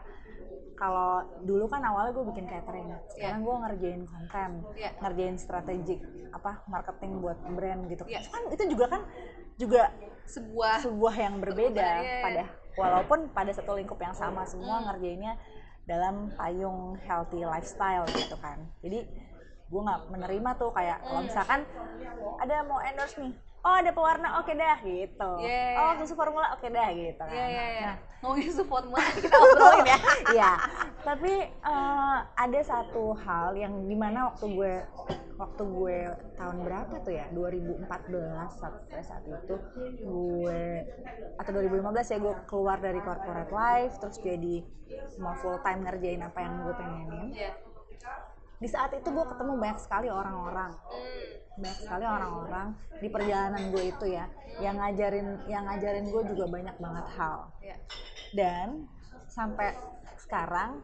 kalau 0.79 1.11
dulu 1.43 1.67
kan 1.67 1.83
awalnya 1.83 2.15
gue 2.15 2.25
bikin 2.31 2.47
catering, 2.47 2.87
sekarang 3.11 3.43
gue 3.43 3.57
ngerjain 3.59 4.03
konten, 4.07 4.51
Iya. 4.73 4.91
ngerjain 5.03 5.37
strategik 5.37 5.99
apa 6.31 6.63
marketing 6.71 7.19
buat 7.19 7.35
brand 7.51 7.91
gitu. 7.91 8.07
Iya. 8.07 8.23
Kan 8.31 8.43
itu 8.49 8.63
juga 8.71 8.87
kan 8.87 9.03
juga 9.59 9.91
sebuah 10.25 10.87
sebuah 10.87 11.15
yang 11.19 11.35
berbeda 11.43 11.83
Iya, 11.83 11.99
iya. 11.99 12.23
pada 12.23 12.45
walaupun 12.79 13.19
pada 13.35 13.51
satu 13.51 13.75
lingkup 13.75 13.99
yang 13.99 14.15
sama 14.15 14.47
semua 14.47 14.87
ngerjainnya 14.87 15.35
dalam 15.83 16.31
payung 16.37 16.95
healthy 17.01 17.43
lifestyle 17.43 18.05
gitu 18.07 18.37
kan 18.39 18.61
jadi 18.79 19.09
gue 19.67 19.81
nggak 19.83 20.01
menerima 20.13 20.51
tuh 20.55 20.71
kayak 20.71 21.01
kalau 21.03 21.19
Hmm. 21.19 21.27
misalkan 21.27 21.61
ada 22.39 22.57
mau 22.63 22.79
endorse 22.79 23.19
nih 23.19 23.35
oh 23.59 23.75
ada 23.75 23.91
pewarna 23.91 24.39
oke 24.39 24.53
dah 24.53 24.79
gitu 24.81 25.31
Yeah. 25.41 25.79
oh 25.79 25.93
susu 25.99 26.15
formula 26.15 26.55
oke 26.55 26.67
dah 26.67 26.89
gitu 26.91 27.19
kan 27.19 27.31
Iya 27.31 27.47
iya 27.47 27.65
iya. 27.71 27.83
Nah, 27.83 27.97
Ngomongin 28.19 28.51
susu 28.51 28.65
formula 28.67 28.99
kita 29.15 29.31
obrolin 29.31 29.87
ya. 29.87 29.99
Iya, 30.35 30.53
tapi 31.07 31.33
eh, 31.47 32.19
ada 32.35 32.61
satu 32.61 33.15
hal 33.15 33.55
yang 33.55 33.87
di 33.87 33.95
mana 33.95 34.35
waktu 34.35 34.47
gue 34.51 34.75
waktu 35.39 35.63
gue 35.63 35.99
tahun 36.35 36.57
berapa 36.67 36.95
tuh 36.99 37.15
ya 37.15 37.31
2014 37.31 37.87
saat 38.59 38.75
saat 38.99 39.23
itu 39.23 39.55
gue 40.03 40.63
atau 41.39 41.51
2015 41.55 41.79
ya 42.11 42.19
gue 42.19 42.35
keluar 42.45 42.83
dari 42.83 42.99
corporate 42.99 43.55
life 43.55 43.95
terus 44.03 44.19
jadi 44.19 44.67
mau 45.23 45.39
full 45.39 45.63
time 45.63 45.87
ngerjain 45.87 46.27
apa 46.27 46.39
yang 46.43 46.67
gue 46.67 46.75
pengenin 46.75 47.27
Iya. 47.31 47.53
Di 48.59 48.67
saat 48.67 48.91
itu 48.91 49.07
gue 49.07 49.25
ketemu 49.25 49.53
banyak 49.55 49.79
sekali 49.79 50.09
orang-orang 50.09 50.73
Hmm. 50.75 51.63
banyak 51.63 51.79
sekali 51.81 52.05
orang-orang 52.05 52.67
di 52.97 53.09
perjalanan 53.09 53.63
gue 53.69 53.85
itu 53.89 54.05
ya 54.09 54.27
yang 54.59 54.77
ngajarin 54.77 55.27
yang 55.47 55.63
ngajarin 55.65 56.07
gue 56.07 56.23
juga 56.29 56.45
banyak 56.47 56.77
banget 56.77 57.07
hal 57.15 57.39
Iya. 57.59 57.77
dan 58.33 58.67
sampai 59.29 59.75
sekarang 60.19 60.83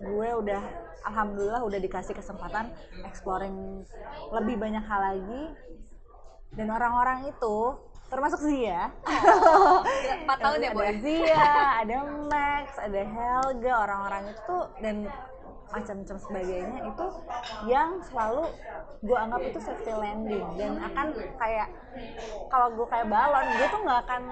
gue 0.00 0.28
udah 0.34 0.62
alhamdulillah 1.04 1.60
udah 1.60 1.78
dikasih 1.78 2.12
kesempatan 2.12 2.72
exploring 3.02 3.84
lebih 4.30 4.56
banyak 4.56 4.80
hal 4.80 5.00
lagi 5.02 5.44
dan 6.52 6.66
orang-orang 6.68 7.28
itu 7.28 7.56
termasuk 8.06 8.40
Zia 8.40 8.90
Oh, 9.06 9.84
tahun 10.26 10.58
ya 10.60 10.70
ada 10.70 10.76
boy. 10.76 10.88
Zia 10.98 11.46
ada 11.78 11.96
Max 12.26 12.66
ada 12.76 13.02
Helga 13.04 13.72
orang-orang 13.80 14.22
itu 14.28 14.40
tuh 14.42 14.64
dan 14.80 14.96
macam-macam 15.70 16.16
sebagainya 16.18 16.78
itu 16.84 17.06
yang 17.66 18.02
selalu 18.10 18.50
gue 19.00 19.16
anggap 19.16 19.42
itu 19.46 19.58
safety 19.62 19.92
landing 19.94 20.46
dan 20.58 20.72
akan 20.82 21.06
kayak 21.38 21.68
kalau 22.50 22.68
gue 22.74 22.86
kayak 22.90 23.06
balon 23.08 23.46
gue 23.56 23.66
tuh 23.70 23.80
nggak 23.86 24.00
akan 24.06 24.22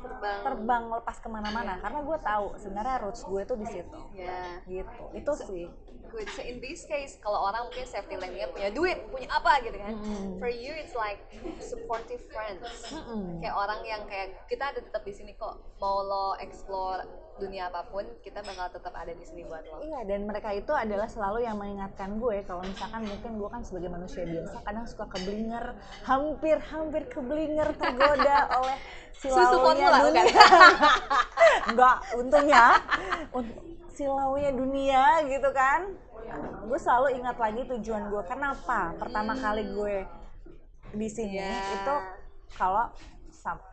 Terbang. 0.00 0.40
terbang 0.40 0.84
lepas 0.96 1.16
ke 1.20 1.28
mana-mana 1.28 1.76
karena 1.76 2.00
gue 2.00 2.18
tahu 2.24 2.46
sebenarnya 2.56 2.96
roots 3.04 3.20
gue 3.28 3.42
tuh 3.44 3.56
di 3.60 3.66
situ 3.68 4.00
Ya. 4.16 4.64
gitu 4.64 5.04
itu 5.12 5.32
sih 5.44 5.66
Good. 6.10 6.28
So 6.34 6.42
in 6.42 6.58
this 6.58 6.84
case, 6.90 7.16
kalau 7.22 7.50
orang 7.50 7.70
mungkin 7.70 7.86
safety 7.86 8.18
landingnya 8.18 8.50
punya 8.50 8.70
duit, 8.74 8.98
punya 9.10 9.30
apa 9.30 9.62
gitu 9.62 9.78
kan. 9.78 9.94
Mm-mm. 9.94 10.42
For 10.42 10.50
you, 10.50 10.74
it's 10.74 10.94
like 10.98 11.22
supportive 11.62 12.22
friends. 12.30 12.66
Mm-mm. 12.90 13.38
Kayak 13.38 13.54
orang 13.54 13.80
yang 13.86 14.02
kayak 14.10 14.34
kita 14.50 14.74
ada 14.74 14.80
tetap 14.82 15.02
di 15.06 15.14
sini 15.14 15.32
kok. 15.38 15.58
Mau 15.78 16.02
lo 16.02 16.34
explore 16.42 17.06
dunia 17.40 17.72
apa 17.72 17.88
pun, 17.88 18.04
kita 18.20 18.44
bakal 18.44 18.68
tetap 18.68 18.92
ada 18.92 19.16
di 19.16 19.24
sini 19.24 19.48
buat 19.48 19.64
lo. 19.64 19.80
Iya 19.80 20.04
dan 20.04 20.28
mereka 20.28 20.52
itu 20.52 20.76
adalah 20.76 21.08
selalu 21.08 21.48
yang 21.48 21.56
mengingatkan 21.56 22.20
gue 22.20 22.44
kalau 22.44 22.60
misalkan 22.60 23.00
mungkin 23.08 23.40
gue 23.40 23.48
kan 23.48 23.62
sebagai 23.64 23.88
manusia 23.88 24.28
biasa 24.28 24.60
kadang 24.60 24.84
suka 24.84 25.08
keblinger 25.08 25.72
hampir 26.04 26.60
hampir 26.60 27.02
keblinger 27.08 27.72
tergoda 27.80 28.38
oleh 28.60 28.76
silaunya 29.16 29.56
formula, 29.56 29.98
dunia 30.04 30.24
enggak 31.72 31.96
untungnya 32.16 32.64
un- 33.32 33.56
silaunya 33.88 34.50
dunia 34.52 35.04
gitu 35.28 35.48
kan 35.52 35.92
gue 36.62 36.78
selalu 36.78 37.08
ingat 37.16 37.36
lagi 37.36 37.62
tujuan 37.68 38.06
gue 38.06 38.22
kenapa 38.24 38.94
pertama 38.94 39.34
kali 39.34 39.66
gue 39.68 39.96
di 40.92 41.08
sini 41.08 41.38
Iya. 41.38 41.58
itu 41.76 41.94
kalau 42.52 42.90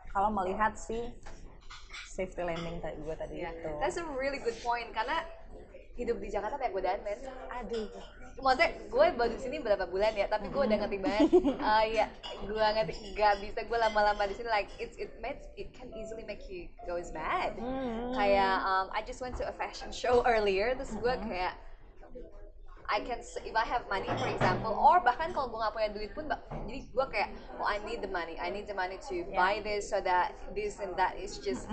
kalau 0.08 0.30
melihat 0.32 0.74
si 0.74 0.98
safety 2.08 2.42
landing 2.42 2.78
tadi 2.78 2.98
gue 2.98 3.14
tadi 3.14 3.34
Yeah. 3.38 3.52
itu 3.52 3.70
That's 3.78 3.96
a 3.96 4.06
really 4.10 4.38
good 4.38 4.58
point 4.58 4.90
karena 4.90 5.22
hidup 5.94 6.18
di 6.18 6.28
Jakarta 6.28 6.54
banyak 6.56 6.72
godaan 6.72 7.00
men. 7.02 7.18
aduh 7.52 7.90
Maksudnya 8.38 8.70
gue 8.86 9.06
baru 9.18 9.34
di 9.34 9.40
sini 9.42 9.58
berapa 9.58 9.82
bulan 9.84 10.14
ya, 10.14 10.30
tapi 10.30 10.46
gue 10.46 10.62
udah 10.62 10.78
ngerti 10.78 11.02
banget. 11.02 11.26
Uh, 11.58 11.82
ya, 11.90 12.06
gue 12.38 12.54
ngerti 12.70 12.94
gak 13.10 13.42
bisa 13.42 13.66
gue 13.66 13.74
lama-lama 13.74 14.30
di 14.30 14.38
sini 14.38 14.46
like 14.46 14.70
it's 14.78 14.94
it 14.94 15.10
makes 15.18 15.42
it 15.58 15.74
can 15.74 15.90
easily 15.90 16.22
make 16.22 16.46
you 16.46 16.70
goes 16.86 17.10
mad. 17.10 17.58
Hmm. 17.58 18.14
Kayak 18.14 18.62
um, 18.62 18.94
I 18.94 19.02
just 19.02 19.18
went 19.18 19.34
to 19.42 19.44
a 19.44 19.50
fashion 19.50 19.90
show 19.90 20.22
earlier, 20.30 20.78
terus 20.78 20.94
gue 20.94 21.10
Hmm. 21.10 21.26
kayak 21.26 21.58
I 22.88 23.04
can 23.04 23.20
if 23.20 23.52
I 23.52 23.66
have 23.68 23.84
money 23.86 24.08
for 24.08 24.26
example, 24.26 24.72
or 24.72 25.04
bahkan 25.04 25.36
kalau 25.36 25.52
gue 25.52 25.60
gak 25.60 25.74
punya 25.76 25.90
duit 25.92 26.10
pun, 26.16 26.24
jadi 26.64 26.80
gue 26.88 27.06
kayak 27.12 27.28
oh 27.60 27.68
I 27.68 27.76
need 27.84 28.00
the 28.00 28.08
money, 28.08 28.40
I 28.40 28.48
need 28.48 28.64
the 28.64 28.72
money 28.72 28.96
to 29.12 29.14
buy 29.30 29.60
this 29.60 29.92
so 29.92 30.00
that 30.00 30.32
this 30.56 30.80
and 30.80 30.96
that 30.96 31.16
is 31.16 31.36
just 31.38 31.68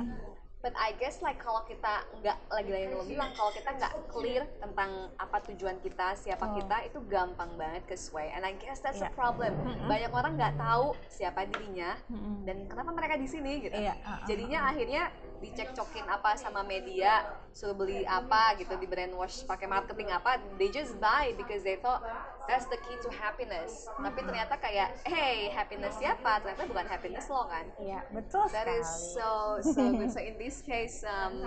But 0.65 0.73
I 0.81 0.97
guess 0.97 1.21
like 1.21 1.37
kalau 1.37 1.61
kita 1.61 2.09
nggak 2.25 2.49
lagi-lagi 2.49 2.89
yang 2.89 2.97
lo 2.97 3.05
bilang 3.05 3.29
kalau 3.37 3.53
kita 3.53 3.69
nggak 3.77 4.09
clear 4.09 4.49
tentang 4.57 5.13
apa 5.13 5.37
tujuan 5.45 5.77
kita, 5.77 6.17
siapa 6.17 6.41
Oh. 6.41 6.57
kita 6.57 6.89
itu 6.89 7.05
gampang 7.05 7.53
banget 7.53 7.85
ke 7.85 7.93
sway. 7.93 8.33
And 8.33 8.41
I 8.41 8.57
guess 8.57 8.81
that's 8.81 8.97
a 8.97 9.05
Iya. 9.05 9.13
problem. 9.13 9.53
Banyak 9.85 10.09
orang 10.09 10.33
nggak 10.33 10.57
tahu 10.57 10.97
siapa 11.05 11.45
dirinya 11.45 11.93
Mm-mm. 12.09 12.49
dan 12.49 12.65
kenapa 12.65 12.97
mereka 12.97 13.13
di 13.13 13.29
sini 13.29 13.61
gitu. 13.61 13.77
Iya, 13.77 13.93
uh-uh. 13.93 14.25
Jadinya 14.25 14.59
akhirnya 14.73 15.03
dicekcokin 15.45 16.09
apa 16.09 16.33
sama 16.33 16.65
media, 16.65 17.25
suruh 17.53 17.77
beli 17.77 18.01
apa 18.03 18.57
gitu, 18.57 18.73
di 18.81 18.89
brainwash 18.89 19.45
pakai 19.45 19.69
marketing 19.69 20.09
apa, 20.09 20.41
they 20.57 20.73
just 20.73 20.97
buy 20.97 21.29
because 21.37 21.61
they 21.61 21.77
thought 21.77 22.01
that's 22.49 22.65
the 22.73 22.79
key 22.89 22.97
to 23.05 23.09
happiness. 23.13 23.85
Tapi 24.01 24.19
ternyata 24.25 24.57
kayak, 24.57 24.97
hey 25.05 25.53
happiness 25.53 25.93
siapa? 26.01 26.41
Ternyata 26.41 26.65
bukan 26.65 26.85
happiness 26.89 27.25
lo 27.29 27.45
kan. 27.45 27.65
Iya, 27.77 28.01
betul 28.09 28.49
That 28.49 28.65
sekali. 28.65 28.81
is 28.81 28.89
so 29.13 29.29
so 29.61 29.81
good. 29.93 30.09
So 30.09 30.19
in 30.21 30.35
this 30.41 30.65
case, 30.65 31.05
um, 31.05 31.45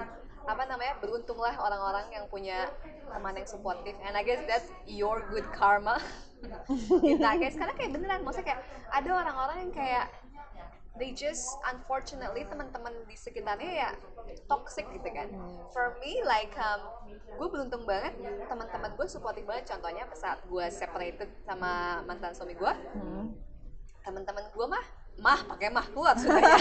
apa 0.48 0.64
namanya 0.64 0.96
beruntunglah 1.02 1.60
orang-orang 1.60 2.08
yang 2.08 2.24
punya 2.32 2.72
teman 3.12 3.36
yang 3.36 3.44
supportive. 3.44 3.98
And 4.00 4.16
I 4.16 4.24
guess 4.24 4.40
that's 4.48 4.72
your 4.88 5.26
good 5.28 5.44
karma. 5.52 6.00
in 7.10 7.18
that 7.18 7.36
case, 7.42 7.58
karena 7.58 7.74
kayak 7.74 7.90
beneran, 7.92 8.22
maksudnya 8.22 8.54
kayak 8.54 8.62
ada 8.94 9.10
orang-orang 9.10 9.56
yang 9.68 9.72
kayak 9.74 10.06
they 10.98 11.14
just 11.14 11.46
unfortunately 11.64 12.42
teman-teman 12.42 12.92
di 13.06 13.14
sekitarnya 13.14 13.70
ya 13.72 13.90
toxic 14.44 14.84
gitu 14.90 15.08
kan. 15.08 15.30
For 15.70 15.96
me 15.98 16.20
like 16.22 16.52
um, 16.58 16.82
gue 17.38 17.48
beruntung 17.48 17.86
banget 17.86 18.18
teman-teman 18.44 18.90
gue 18.92 19.06
supportive 19.06 19.46
banget. 19.46 19.70
Contohnya 19.70 20.04
saat 20.12 20.42
gue 20.44 20.66
separated 20.68 21.30
sama 21.42 22.02
mantan 22.04 22.34
suami 22.34 22.52
gue, 22.52 22.72
Hmm. 22.92 23.30
teman-teman 24.02 24.44
gue 24.50 24.66
mah 24.66 24.84
mah 25.18 25.40
pakai 25.50 25.66
mah 25.68 25.82
kuat 25.90 26.14
sudah 26.14 26.38
ya 26.38 26.54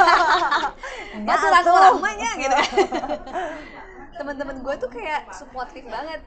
Enggak 1.14 1.38
Baturan 1.38 1.62
tuh. 1.62 1.74
orang 1.78 1.98
mahnya 2.02 2.32
gitu 2.42 2.58
teman-teman 4.18 4.66
gue 4.66 4.76
tuh 4.82 4.90
kayak 4.90 5.30
supportive 5.30 5.86
banget. 5.86 6.26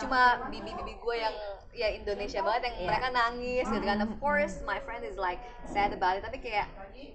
Cuma 0.00 0.48
bibi-bibi 0.48 0.96
gue 0.96 1.16
yang 1.16 1.34
ya 1.70 1.88
Indonesia 1.94 2.40
banget 2.42 2.72
yang 2.72 2.76
Iya. 2.82 2.86
mereka 2.88 3.08
nangis 3.12 3.66
gitu 3.68 3.84
kan. 3.84 3.98
Of 4.02 4.12
course 4.18 4.54
my 4.64 4.80
friend 4.82 5.04
is 5.04 5.14
like 5.20 5.38
sad 5.68 5.92
about 5.92 6.18
it. 6.18 6.22
Tapi 6.24 6.40
kayak 6.40 6.66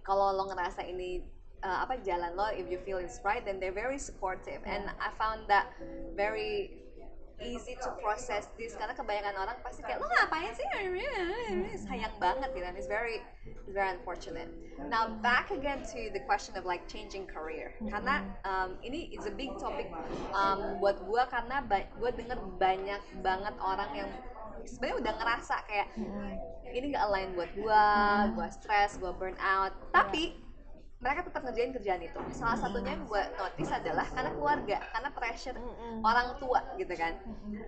kalau 0.05 0.31
lo 0.31 0.47
ngerasa 0.47 0.85
ini 0.85 1.25
uh, 1.65 1.83
apa 1.83 1.99
jalan 2.05 2.37
lo 2.37 2.47
if 2.53 2.69
you 2.69 2.77
feel 2.85 3.01
right 3.25 3.43
then 3.43 3.57
they're 3.59 3.75
very 3.75 3.99
supportive. 3.99 4.61
And 4.63 4.85
I 5.01 5.09
found 5.17 5.49
that 5.49 5.73
very 6.15 6.84
easy 7.41 7.75
to 7.79 7.89
process 7.99 8.47
this. 8.55 8.75
Karena 8.75 8.95
kebanyakan 8.95 9.35
orang 9.35 9.57
pasti 9.63 9.81
kayak 9.83 9.99
lo 9.99 10.07
ngapain 10.07 10.51
sih? 10.55 10.67
Sayang 11.87 12.15
banget 12.21 12.49
gitu 12.55 12.65
and 12.65 12.77
it's 12.77 12.87
very 12.89 13.23
very 13.69 13.91
unfortunate. 13.91 14.47
Now 14.87 15.09
back 15.19 15.51
again 15.51 15.83
to 15.95 16.11
the 16.13 16.21
question 16.23 16.55
of 16.55 16.63
like 16.63 16.85
changing 16.87 17.27
career. 17.27 17.75
Karena 17.89 18.23
um, 18.45 18.77
ini 18.85 19.11
is 19.11 19.25
a 19.25 19.33
big 19.33 19.51
topic 19.57 19.89
um, 20.31 20.79
buat 20.79 21.01
gua 21.03 21.27
karena 21.27 21.65
ba- 21.65 21.89
gua 21.97 22.13
denger 22.13 22.39
banyak 22.61 23.01
banget 23.19 23.55
orang 23.59 23.91
yang 23.95 24.09
sebenarnya 24.65 24.97
udah 25.01 25.13
ngerasa 25.21 25.55
kayak 25.69 25.87
ini 26.75 26.91
gak 26.91 27.03
align 27.07 27.29
buat 27.37 27.51
gua 27.57 27.83
gua 28.35 28.47
stress 28.51 28.97
gua 28.99 29.11
burn 29.15 29.37
out. 29.41 29.73
Tapi 29.91 30.44
mereka 31.05 31.21
tetap 31.21 31.41
ngerjain 31.45 31.69
kerjaan 31.69 32.01
itu. 32.01 32.19
Salah 32.33 32.57
satunya 32.57 32.97
yang 32.97 33.05
gue 33.05 33.23
notice 33.37 33.69
adalah 33.69 34.09
karena 34.09 34.31
keluarga 34.33 34.77
karena 34.89 35.09
pressure 35.13 35.57
orang 36.01 36.27
tua 36.41 36.65
gitu 36.81 36.93
kan. 36.97 37.13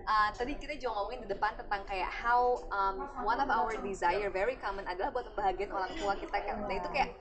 Uh, 0.02 0.28
tadi 0.34 0.58
kita 0.58 0.74
juga 0.74 0.98
ngomongin 0.98 1.22
di 1.22 1.28
depan 1.30 1.54
tentang 1.54 1.86
kayak 1.86 2.10
how 2.10 2.58
um, 2.74 3.06
one 3.22 3.38
of 3.38 3.46
our 3.46 3.70
desire 3.78 4.26
very 4.34 4.58
common 4.58 4.82
adalah 4.90 5.14
buat 5.14 5.30
membahagiakan 5.30 5.70
orang 5.70 5.92
tua 5.94 6.12
kita 6.18 6.38
kan. 6.42 6.66
Nah 6.66 6.74
itu 6.82 6.88
kayak 6.90 7.14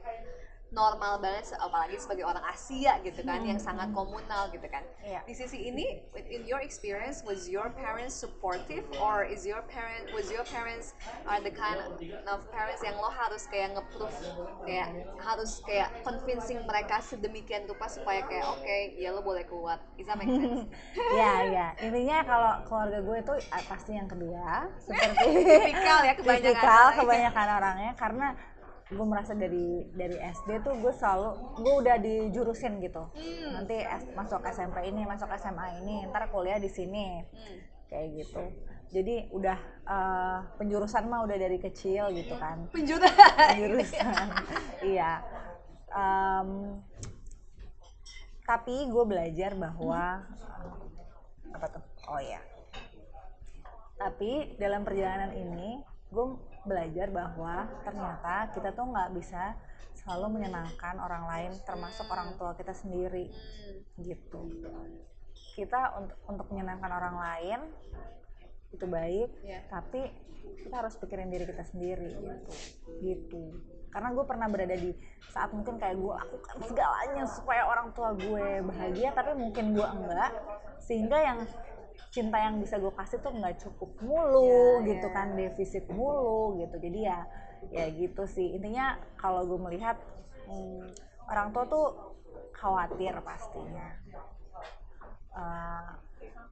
normal 0.71 1.23
banget 1.23 1.55
apalagi 1.63 1.95
sebagai 1.95 2.27
orang 2.27 2.43
Asia 2.43 2.99
gitu 2.99 3.23
kan 3.23 3.39
yang 3.47 3.55
sangat 3.55 3.87
komunal 3.95 4.51
gitu 4.51 4.67
kan. 4.67 4.83
Iya. 5.07 5.23
di 5.23 5.33
sisi 5.35 5.71
ini 5.71 6.03
in 6.27 6.43
your 6.43 6.59
experience 6.59 7.23
was 7.23 7.47
your 7.47 7.71
parents 7.71 8.11
supportive 8.11 8.83
or 8.99 9.23
is 9.23 9.47
your 9.47 9.63
parent 9.71 10.11
was 10.11 10.27
your 10.27 10.43
parents 10.51 10.91
are 11.23 11.39
the 11.39 11.53
kind 11.53 11.79
of 12.27 12.39
parents 12.51 12.83
yang 12.83 12.99
lo 12.99 13.07
harus 13.07 13.47
kayak 13.47 13.79
nge-proof 13.79 14.11
kayak 14.67 14.91
harus 15.23 15.63
kayak 15.63 15.87
convincing 16.03 16.59
mereka 16.67 16.99
sedemikian 16.99 17.63
rupa 17.63 17.87
supaya 17.87 18.19
kayak 18.27 18.45
oke 18.51 18.75
ya 18.99 19.15
lo 19.15 19.23
boleh 19.23 19.47
keluar. 19.47 19.79
Is 19.95 20.03
that 20.07 20.19
make 20.19 20.27
sense? 20.27 20.67
Ya 21.17 21.47
ya 21.47 21.67
intinya 21.79 22.17
kalau 22.27 22.51
keluarga 22.67 22.99
gue 22.99 23.17
itu 23.23 23.33
ah, 23.55 23.63
pasti 23.71 23.95
yang 23.95 24.09
kedua 24.11 24.67
seperti 24.83 25.27
tipikal 25.63 25.99
ya 26.03 26.13
kebanyakan 26.19 26.43
tipikal 26.51 26.85
kebanyakan 26.99 27.47
orangnya 27.57 27.91
karena 27.95 28.27
gue 28.87 29.05
merasa 29.05 29.35
dari 29.35 29.83
dari 29.91 30.15
SD 30.15 30.63
tuh 30.63 30.79
gue 30.79 30.93
selalu 30.95 31.29
gue 31.59 31.73
udah 31.83 31.95
dijurusin 31.99 32.79
gitu. 32.79 33.03
Hmm. 33.11 33.49
nanti 33.51 33.83
S- 33.83 34.07
masuk 34.15 34.39
SMP 34.47 34.87
ini 34.87 35.03
masuk 35.03 35.27
SMA 35.35 35.83
ini 35.83 36.07
ntar 36.07 36.31
kuliah 36.31 36.55
di 36.55 36.71
sini. 36.71 37.19
Hmm. 37.27 37.57
kayak 37.87 38.07
gitu. 38.19 38.43
Jadi 38.87 39.31
udah 39.31 39.59
eh, 39.87 40.39
penjurusan 40.55 41.07
mah 41.07 41.23
udah 41.23 41.35
dari 41.35 41.59
kecil 41.59 42.11
gitu 42.15 42.35
kan. 42.35 42.67
Penjuta 42.71 43.07
jurusan 43.55 44.27
iya. 44.95 45.19
Em, 45.87 46.79
tapi 48.43 48.87
gue 48.87 49.03
belajar 49.03 49.51
bahwa 49.55 50.23
eh, 51.43 51.55
apa 51.55 51.65
tuh? 51.71 51.83
Oh 52.07 52.19
ya 52.23 52.39
tapi 53.97 54.53
dalam 54.61 54.85
perjalanan 54.85 55.33
ini 55.33 55.81
gue 56.13 56.25
belajar 56.67 57.07
bahwa 57.09 57.65
ternyata 57.87 58.51
kita 58.51 58.69
tuh 58.75 58.85
nggak 58.91 59.09
bisa 59.15 59.55
selalu 59.97 60.39
menyenangkan 60.39 60.95
orang 60.99 61.25
lain 61.27 61.51
termasuk 61.63 62.07
orang 62.11 62.35
tua 62.35 62.53
kita 62.53 62.75
sendiri. 62.75 63.31
Gitu. 63.97 64.41
Kita 65.57 65.97
untuk 65.97 66.17
untuk 66.27 66.47
menyenangkan 66.53 66.91
orang 66.91 67.15
lain 67.17 67.59
itu 68.67 68.83
baik 68.83 69.31
Iya. 69.47 69.63
tapi 69.71 70.11
kita 70.63 70.83
harus 70.83 70.99
pikirin 70.99 71.31
diri 71.31 71.47
kita 71.47 71.63
sendiri 71.63 72.07
gitu. 72.13 72.51
Gitu. 73.03 73.43
Karena 73.87 74.11
gue 74.13 74.25
pernah 74.27 74.47
berada 74.51 74.75
di 74.75 74.91
saat 75.31 75.51
mungkin 75.55 75.79
kayak 75.79 75.97
gue 75.97 76.13
lakukan 76.13 76.57
segalanya 76.67 77.23
supaya 77.27 77.63
orang 77.67 77.91
tua 77.95 78.13
gue 78.15 78.61
bahagia 78.63 79.15
tapi 79.15 79.31
mungkin 79.35 79.75
gue 79.75 79.87
enggak 79.87 80.31
sehingga 80.83 81.17
yang 81.19 81.39
cinta 82.13 82.37
yang 82.39 82.61
bisa 82.61 82.77
gue 82.79 82.93
kasih 82.93 83.19
tuh 83.19 83.33
nggak 83.33 83.57
cukup 83.61 83.89
mulu 84.01 84.81
Iya, 84.83 84.87
gitu 84.95 85.07
iya. 85.09 85.15
kan 85.15 85.27
defisit 85.35 85.85
mulu 85.91 86.57
gitu. 86.61 86.75
Jadi 86.77 86.99
ya 87.05 87.19
ya 87.73 87.85
gitu 87.91 88.23
sih. 88.29 88.55
Intinya 88.55 88.97
kalau 89.17 89.45
gue 89.45 89.59
melihat 89.59 89.97
hmm, 90.47 90.87
orang 91.29 91.51
tua 91.51 91.65
tuh 91.67 91.87
khawatir 92.53 93.13
pastinya. 93.21 93.87
Eh, 95.37 95.91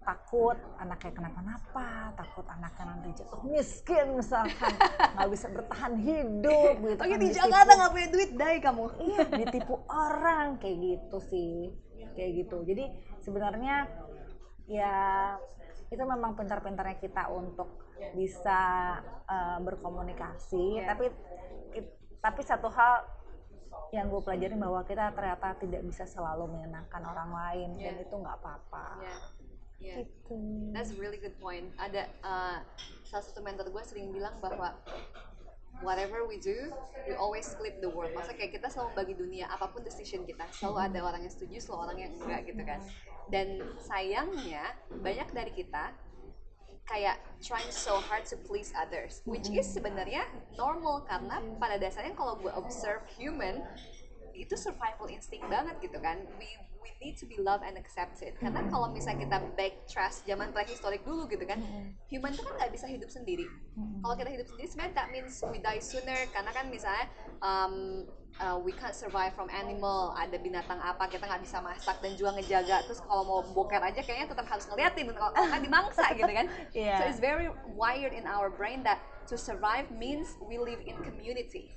takut 0.06 0.54
anaknya 0.78 1.12
kenapa-napa 1.18 2.14
takut 2.14 2.46
anaknya 2.46 2.94
nanti 2.94 3.10
jatuh 3.18 3.42
miskin 3.42 4.14
misalkan 4.14 4.70
nggak 5.18 5.30
bisa 5.34 5.50
bertahan 5.50 5.94
hidup 5.98 6.74
gitu 6.78 7.02
Oke 7.02 7.10
kan, 7.10 7.18
di 7.18 7.30
Jakarta 7.34 7.72
nggak 7.74 7.92
punya 7.92 8.08
duit 8.14 8.32
dai 8.38 8.58
kamu. 8.62 8.86
Iya 9.02 9.20
ditipu 9.34 9.82
orang 9.90 10.62
kayak 10.62 10.78
gitu 10.78 11.18
sih 11.26 11.74
kayak 12.14 12.32
gitu. 12.46 12.58
Jadi 12.70 12.86
sebenarnya 13.26 13.90
ya 14.66 15.36
itu 15.88 16.02
memang 16.02 16.34
pintar-pintarnya 16.34 16.98
kita 16.98 17.30
untuk 17.30 17.70
bisa 18.12 18.62
eh, 19.26 19.58
berkomunikasi 19.60 20.82
Iya. 20.82 20.88
tapi 20.88 21.06
it- 21.74 21.96
tapi 22.20 22.42
satu 22.42 22.68
hal 22.68 23.06
yang 23.90 24.10
gue 24.10 24.20
pelajarin 24.20 24.58
bahwa 24.58 24.82
kita 24.84 25.14
ternyata 25.14 25.56
tidak 25.56 25.82
bisa 25.82 26.04
selalu 26.04 26.50
menyenangkan 26.50 27.02
orang 27.02 27.30
lain 27.32 27.70
dan 27.78 27.96
Iya. 27.96 28.04
itu 28.04 28.16
nggak 28.16 28.38
apa-apa 28.38 28.86
ya 29.00 29.18
ya 29.78 29.96
gitu 30.02 30.40
That's 30.72 30.90
a 30.90 30.98
really 30.98 31.20
good 31.20 31.36
point. 31.38 31.70
Ada 31.76 32.08
uh, 32.22 32.58
salah 33.04 33.24
satu 33.24 33.40
mentor 33.40 33.70
gue 33.70 33.84
sering 33.84 34.10
bilang 34.10 34.34
bahwa 34.40 34.72
whatever 35.82 36.24
we 36.28 36.40
do, 36.40 36.72
we 37.08 37.14
always 37.16 37.44
split 37.44 37.82
the 37.84 37.90
world. 37.92 38.14
Maksudnya 38.16 38.38
kayak 38.40 38.54
kita 38.62 38.68
selalu 38.72 38.96
membagi 38.96 39.14
dunia, 39.20 39.46
apa 39.52 39.72
pun 39.72 39.84
decision 39.84 40.24
kita, 40.24 40.48
selalu 40.56 40.78
ada 40.92 41.00
orang 41.04 41.22
yang 41.28 41.34
setuju, 41.34 41.58
selalu 41.60 41.80
orang 41.90 41.98
yang 42.00 42.12
enggak 42.16 42.42
gitu 42.48 42.64
kan. 42.64 42.80
Dan 43.28 43.48
sayangnya 43.82 44.78
banyak 45.02 45.28
dari 45.34 45.52
kita 45.52 45.92
kayak 46.86 47.18
trying 47.42 47.74
so 47.74 47.98
hard 47.98 48.24
to 48.30 48.38
please 48.46 48.70
others, 48.78 49.26
which 49.26 49.50
is 49.50 49.66
sebenarnya 49.66 50.22
normal 50.54 51.02
karena 51.10 51.42
pada 51.58 51.82
dasarnya 51.82 52.14
kalau 52.14 52.38
gue 52.38 52.54
observe 52.54 53.02
human 53.18 53.66
itu 54.36 54.56
survival 54.60 55.08
instinct 55.08 55.48
banget 55.48 55.76
gitu 55.80 55.98
kan. 56.04 56.20
We 56.36 56.50
we 56.84 56.92
need 57.02 57.16
to 57.18 57.26
be 57.26 57.42
loved 57.42 57.66
and 57.66 57.80
accepted. 57.80 58.38
Karena 58.38 58.68
kalau 58.70 58.94
misalnya 58.94 59.26
kita 59.26 59.38
back 59.58 59.74
trust 59.90 60.28
zaman 60.28 60.54
prehistorik 60.54 61.02
dulu 61.02 61.26
gitu 61.32 61.48
kan, 61.48 61.58
human 62.12 62.36
tuh 62.36 62.46
kan 62.46 62.54
nggak 62.62 62.72
bisa 62.76 62.86
hidup 62.86 63.10
sendiri. 63.10 63.48
Kalau 63.76 64.16
kita 64.16 64.30
hidup 64.30 64.48
sendiri 64.52 64.68
sebenarnya 64.70 64.94
that 64.94 65.10
means 65.10 65.34
we 65.50 65.58
die 65.58 65.82
sooner 65.82 66.20
karena 66.30 66.52
kan 66.54 66.66
misalnya 66.70 67.06
um, 67.42 68.06
uh, 68.42 68.58
we 68.60 68.72
can't 68.76 68.96
survive 68.96 69.32
from 69.34 69.48
animal. 69.52 70.12
Ada 70.18 70.40
binatang 70.40 70.80
apa 70.82 71.08
kita 71.08 71.24
nggak 71.28 71.44
bisa 71.44 71.62
masak 71.64 72.00
dan 72.04 72.12
juga 72.20 72.36
ngejaga. 72.36 72.84
Terus 72.88 73.00
kalau 73.04 73.24
mau 73.24 73.40
boker 73.56 73.80
aja 73.80 74.02
kayaknya 74.04 74.32
tetap 74.32 74.48
harus 74.50 74.66
ngeliatin 74.68 75.12
kalau 75.16 75.32
nggak 75.32 75.64
dimangsa 75.64 76.04
gitu 76.16 76.32
kan. 76.32 76.46
Iya. 76.76 76.98
So 77.00 77.04
it's 77.12 77.20
very 77.20 77.52
wired 77.76 78.16
in 78.16 78.24
our 78.24 78.48
brain 78.48 78.82
that 78.88 79.04
to 79.28 79.36
survive 79.36 79.90
means 79.90 80.38
we 80.46 80.56
live 80.62 80.80
in 80.86 80.96
community. 81.02 81.74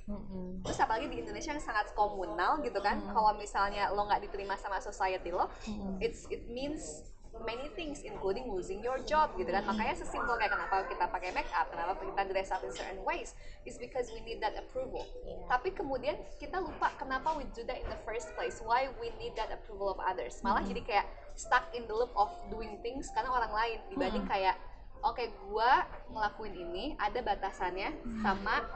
Terus 0.63 0.77
apalagi 0.79 1.09
di 1.09 1.17
Indonesia 1.25 1.51
yang 1.51 1.63
sangat 1.63 1.91
komunal 1.97 2.61
gitu 2.61 2.77
kan, 2.79 3.01
kalau 3.09 3.33
misalnya 3.35 3.89
lo 3.89 4.05
nggak 4.05 4.29
diterima 4.29 4.53
sama 4.55 4.77
society 4.79 5.33
lo, 5.33 5.49
it's 5.97 6.29
it 6.29 6.45
means 6.47 7.09
many 7.45 7.67
things 7.73 8.03
including 8.03 8.47
losing 8.49 8.79
your 8.83 8.99
job 9.03 9.33
gitu 9.35 9.49
kan. 9.49 9.63
Makanya 9.67 9.95
sesimpel 9.95 10.35
kayak 10.39 10.51
kenapa 10.55 10.85
kita 10.87 11.05
pakai 11.07 11.29
make 11.35 11.49
up, 11.55 11.67
kenapa 11.71 11.95
kita 11.99 12.21
dress 12.31 12.49
up 12.51 12.61
in 12.63 12.71
certain 12.71 13.01
ways, 13.03 13.35
is 13.63 13.79
because 13.79 14.11
we 14.11 14.19
need 14.23 14.39
that 14.43 14.55
approval. 14.57 15.03
Iya. 15.23 15.45
Tapi 15.47 15.75
kemudian 15.75 16.15
kita 16.39 16.59
lupa 16.59 16.91
kenapa 16.99 17.35
we 17.35 17.45
do 17.55 17.63
that 17.67 17.79
in 17.79 17.87
the 17.87 17.99
first 18.07 18.31
place, 18.35 18.59
why 18.63 18.87
we 18.99 19.13
need 19.21 19.35
that 19.39 19.51
approval 19.51 19.91
of 19.91 19.99
others. 20.03 20.39
Malah 20.43 20.63
jadi 20.65 20.81
kayak 20.83 21.05
stuck 21.39 21.71
in 21.71 21.87
the 21.87 21.95
loop 21.95 22.11
of 22.19 22.31
doing 22.51 22.79
things 22.83 23.07
karena 23.15 23.31
orang 23.31 23.51
lain 23.55 23.77
dibanding 23.91 24.25
kayak 24.27 24.59
oke 24.99 25.23
gua 25.47 25.87
ngelakuin 26.11 26.55
ini 26.59 26.85
ada 26.99 27.23
batasannya 27.23 27.95
sama 28.19 28.67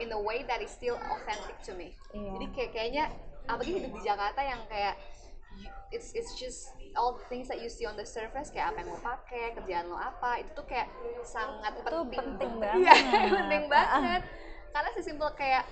in 0.00 0.08
a 0.16 0.20
way 0.20 0.40
that 0.48 0.64
is 0.64 0.72
still 0.72 0.96
authentic 1.12 1.56
to 1.60 1.76
me. 1.76 1.92
Iya. 2.16 2.30
Jadi 2.36 2.46
kayak 2.56 2.70
kayaknya 2.72 3.04
apalagi 3.48 3.80
hidup 3.80 3.92
di 3.96 4.02
Jakarta 4.04 4.40
yang 4.44 4.60
kayak 4.68 4.94
it's 5.88 6.12
it's 6.12 6.36
just 6.36 6.68
all 6.96 7.14
the 7.14 7.24
things 7.30 7.46
that 7.46 7.62
you 7.62 7.70
see 7.70 7.86
on 7.86 7.94
the 7.94 8.04
surface 8.04 8.50
kayak 8.50 8.74
apa 8.74 8.82
yang 8.82 8.90
lo 8.90 8.98
pakai, 8.98 9.54
kerjaan 9.54 9.86
lo 9.86 9.96
apa, 9.96 10.42
itu 10.42 10.50
tuh 10.52 10.66
kayak 10.66 10.88
sangat 11.22 11.72
Itu 11.78 11.84
penting. 12.04 12.18
penting 12.36 12.52
Iya, 12.60 12.92
banget. 12.92 13.30
penting 13.38 13.64
banget. 13.66 14.22
Karena 14.68 14.90
sesimpel 14.92 15.30
kayak 15.32 15.64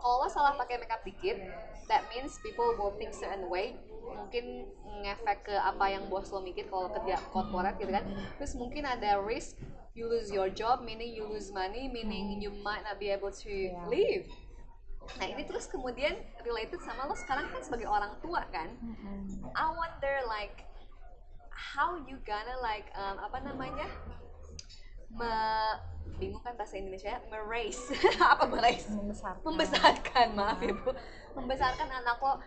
kalau 0.00 0.20
lo 0.20 0.28
salah 0.28 0.52
pakai 0.54 0.76
makeup 0.76 1.00
dikit, 1.00 1.38
that 1.86 2.04
means 2.10 2.36
people 2.42 2.74
will 2.76 2.92
think 2.98 3.14
certain 3.14 3.46
way. 3.46 3.78
Mungkin 4.04 4.68
ngefek 5.00 5.48
ke 5.48 5.54
apa 5.54 5.84
yang 5.88 6.06
bos 6.06 6.28
lo 6.28 6.40
mikir 6.40 6.68
kalau 6.68 6.92
kerja 6.92 7.16
corporate 7.30 7.80
gitu 7.80 7.92
kan. 7.92 8.04
Terus 8.36 8.52
mungkin 8.54 8.84
ada 8.84 9.16
risk 9.20 9.56
you 9.94 10.10
lose 10.10 10.28
your 10.28 10.50
job, 10.50 10.82
meaning 10.82 11.14
you 11.14 11.22
lose 11.24 11.54
money, 11.54 11.86
meaning 11.86 12.42
you 12.42 12.50
might 12.60 12.82
not 12.82 12.98
be 12.98 13.08
able 13.08 13.30
to 13.30 13.48
Iya. 13.48 13.86
live. 13.86 14.26
Nah 15.20 15.26
ini 15.30 15.42
terus 15.46 15.68
kemudian 15.70 16.16
related 16.42 16.80
sama 16.82 17.06
lo 17.06 17.14
sekarang 17.14 17.46
kan 17.52 17.60
sebagai 17.62 17.88
orang 17.88 18.16
tua 18.24 18.42
kan. 18.50 18.72
I 19.54 19.66
wonder 19.70 20.14
like 20.26 20.64
how 21.54 21.96
you 22.04 22.18
gonna 22.26 22.58
like 22.60 22.90
um, 22.98 23.22
apa 23.22 23.38
namanya? 23.44 23.86
Me 25.14 25.30
bingung 26.18 26.42
kan 26.42 26.54
bahasa 26.58 26.78
Indonesia 26.78 27.18
meraise. 27.30 27.90
Apa 28.34 28.46
meraise? 28.50 28.86
Membesarkan. 28.90 29.42
Membesarkan 29.42 30.26
maaf 30.34 30.58
ya 30.62 30.74
bu 30.74 30.90
membesarkan 31.34 31.88
anak 31.90 32.18
lo 32.22 32.38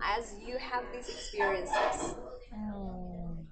as 0.00 0.36
you 0.40 0.56
have 0.56 0.84
these 0.92 1.08
experiences. 1.08 2.16
Hmm. 2.52 3.44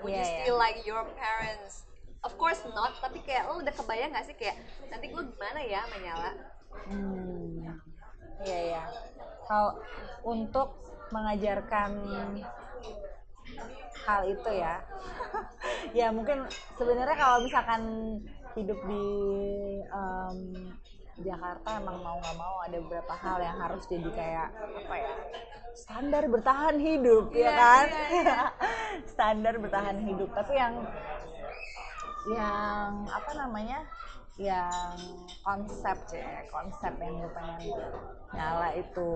would 0.00 0.14
Iya, 0.14 0.22
you 0.22 0.24
iya. 0.24 0.36
still 0.46 0.58
like 0.58 0.78
your 0.88 1.04
parents? 1.14 1.84
Of 2.24 2.36
course 2.36 2.60
not 2.70 3.00
tapi 3.00 3.22
kayak 3.24 3.48
lo 3.48 3.60
udah 3.60 3.72
kebayang 3.74 4.12
gak 4.12 4.26
sih? 4.28 4.36
Kayak 4.36 4.58
nanti 4.88 5.12
gue 5.12 5.22
gimana 5.22 5.60
ya 5.64 5.84
menyala 5.88 6.59
Hmm. 6.88 7.76
Iya 8.40 8.60
ya. 8.76 8.84
Kalau 9.44 9.76
untuk 10.24 10.68
mengajarkan 11.10 11.90
hal 14.06 14.20
itu 14.30 14.50
ya, 14.54 14.74
ya 15.98 16.06
mungkin 16.14 16.46
sebenarnya 16.78 17.16
kalau 17.18 17.44
misalkan 17.44 17.82
hidup 18.56 18.78
di 18.86 19.06
em, 19.86 20.38
Jakarta 21.20 21.76
emang 21.76 22.00
mau 22.00 22.16
nggak 22.16 22.36
mau 22.38 22.56
ada 22.64 22.78
beberapa 22.80 23.12
hal 23.12 23.38
yang 23.44 23.56
harus 23.60 23.84
jadi 23.86 24.08
kayak 24.08 24.48
apa 24.56 24.94
ya 24.96 25.12
standar 25.76 26.24
bertahan 26.26 26.76
hidup 26.80 27.30
ya 27.36 27.44
Iya, 27.44 27.52
kan 27.54 27.86
iya, 27.86 28.06
iya. 28.10 28.42
standar 29.12 29.54
bertahan 29.60 29.98
hidup 30.00 30.32
tapi 30.32 30.56
yang 30.56 30.74
yang 32.32 33.04
apa 33.06 33.30
namanya 33.36 33.84
yang 34.40 34.96
konsep 35.44 36.00
ya 36.16 36.48
konsep 36.48 36.96
yang 36.96 37.12
gue 37.20 37.30
pengen 37.30 37.60
nyala 38.32 38.72
itu 38.72 39.12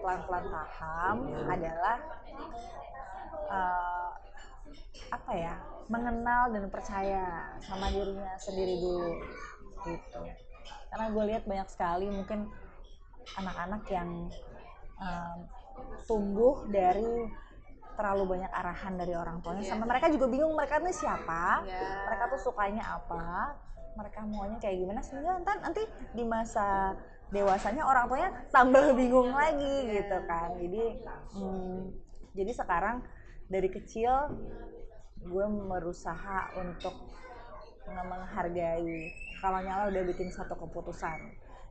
pelan-pelan 0.00 0.46
paham 0.48 1.16
adalah 1.44 1.96
eh, 3.52 4.08
apa 5.12 5.32
ya 5.36 5.54
mengenal 5.92 6.48
dan 6.56 6.64
percaya 6.72 7.52
sama 7.60 7.92
dirinya 7.92 8.32
sendiri 8.40 8.80
dulu 8.80 9.12
gitu 9.84 10.20
karena 10.88 11.06
gue 11.12 11.24
lihat 11.28 11.44
banyak 11.44 11.68
sekali 11.68 12.08
mungkin 12.08 12.48
anak-anak 13.36 13.82
yang 13.92 14.08
em, 14.96 15.38
tumbuh 16.08 16.64
dari 16.68 17.28
terlalu 17.92 18.36
banyak 18.36 18.52
arahan 18.52 18.94
dari 18.96 19.12
orang 19.12 19.44
tuanya 19.44 19.64
Iya. 19.64 19.70
sama 19.72 19.84
mereka 19.84 20.08
juga 20.08 20.26
bingung 20.32 20.56
mereka 20.56 20.80
ini 20.80 20.92
siapa 20.92 21.60
Iya. 21.64 22.08
mereka 22.08 22.24
tuh 22.32 22.40
sukanya 22.40 22.84
apa 22.88 23.52
mereka 23.92 24.24
maunya 24.24 24.56
kayak 24.56 24.76
gimana 24.80 25.00
sehingga 25.04 25.36
ntar 25.44 25.60
nanti 25.60 25.82
di 26.12 26.24
masa 26.24 26.96
dewasanya 27.28 27.84
orang 27.84 28.04
tuanya 28.08 28.30
tambah 28.52 28.92
bingung 28.92 29.32
lagi 29.32 29.64
Iya. 29.88 29.92
gitu 30.00 30.16
kan. 30.28 30.48
Jadi 30.56 30.82
hmm, 31.32 31.78
jadi 32.32 32.52
sekarang 32.52 32.96
dari 33.48 33.68
kecil 33.68 34.12
gue 35.22 35.46
berusaha 35.46 36.56
untuk 36.58 36.92
menghargai 37.86 39.12
kalau 39.40 39.58
nyala 39.60 39.90
udah 39.90 40.02
bikin 40.06 40.28
satu 40.30 40.54
keputusan. 40.56 41.18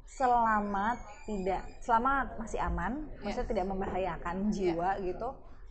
Selama 0.06 0.98
tidak 1.24 1.64
selama 1.80 2.28
masih 2.36 2.60
aman 2.60 3.08
maksudnya 3.24 3.48
tidak 3.48 3.66
membahayakan 3.70 4.52
jiwa 4.52 5.00
gitu 5.00 5.30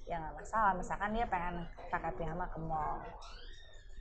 ya 0.08 0.16
nggak 0.18 0.34
masalah. 0.38 0.72
Misalkan 0.74 1.12
dia 1.14 1.26
pengen 1.28 1.66
pakai 1.90 2.10
piyama 2.16 2.46
ke 2.48 2.58
mall 2.58 2.98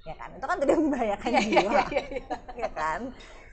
ya 0.10 0.16
kan? 0.18 0.30
Itu 0.34 0.46
kan 0.50 0.58
tidak 0.58 0.76
membahayakan 0.82 1.30
Iya, 1.30 1.42
jiwa 1.46 1.60
iya, 1.62 1.84
iya. 2.10 2.36
ya 2.58 2.70
kan? 2.74 3.02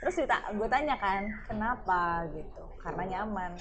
Terus 0.00 0.14
kita 0.24 0.36
gue 0.56 0.68
tanya 0.68 0.96
kan 0.96 1.22
kenapa? 1.44 2.24
Gitu. 2.32 2.64
Karena 2.80 3.02
nyaman. 3.04 3.52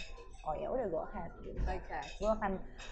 Oh 0.46 0.54
ya 0.54 0.68
udah 0.70 0.88
go 0.88 1.02
ahead. 1.10 1.32
Gitu. 1.42 1.58
Oke. 1.58 2.00
gue 2.22 2.30
akan 2.30 2.52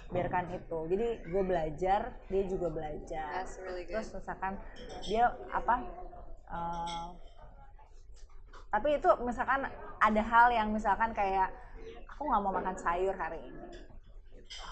biarkan 0.09 0.45
itu. 0.51 0.79
Jadi 0.89 1.07
gue 1.29 1.43
belajar 1.45 2.01
dia 2.27 2.43
juga 2.49 2.67
belajar. 2.73 3.45
That's 3.45 3.61
really 3.61 3.85
good. 3.87 4.01
terus 4.01 4.09
misalkan 4.17 4.53
dia 5.05 5.29
apa 5.53 5.75
eh, 6.49 7.07
tapi 8.73 8.97
itu 8.97 9.09
misalkan 9.21 9.69
ada 10.01 10.21
hal 10.25 10.47
yang 10.49 10.73
misalkan 10.73 11.13
kayak 11.13 11.53
aku 12.09 12.25
nggak 12.25 12.41
mau 12.41 12.53
makan 12.57 12.73
sayur 12.73 13.13
hari 13.13 13.37
ini. 13.37 13.69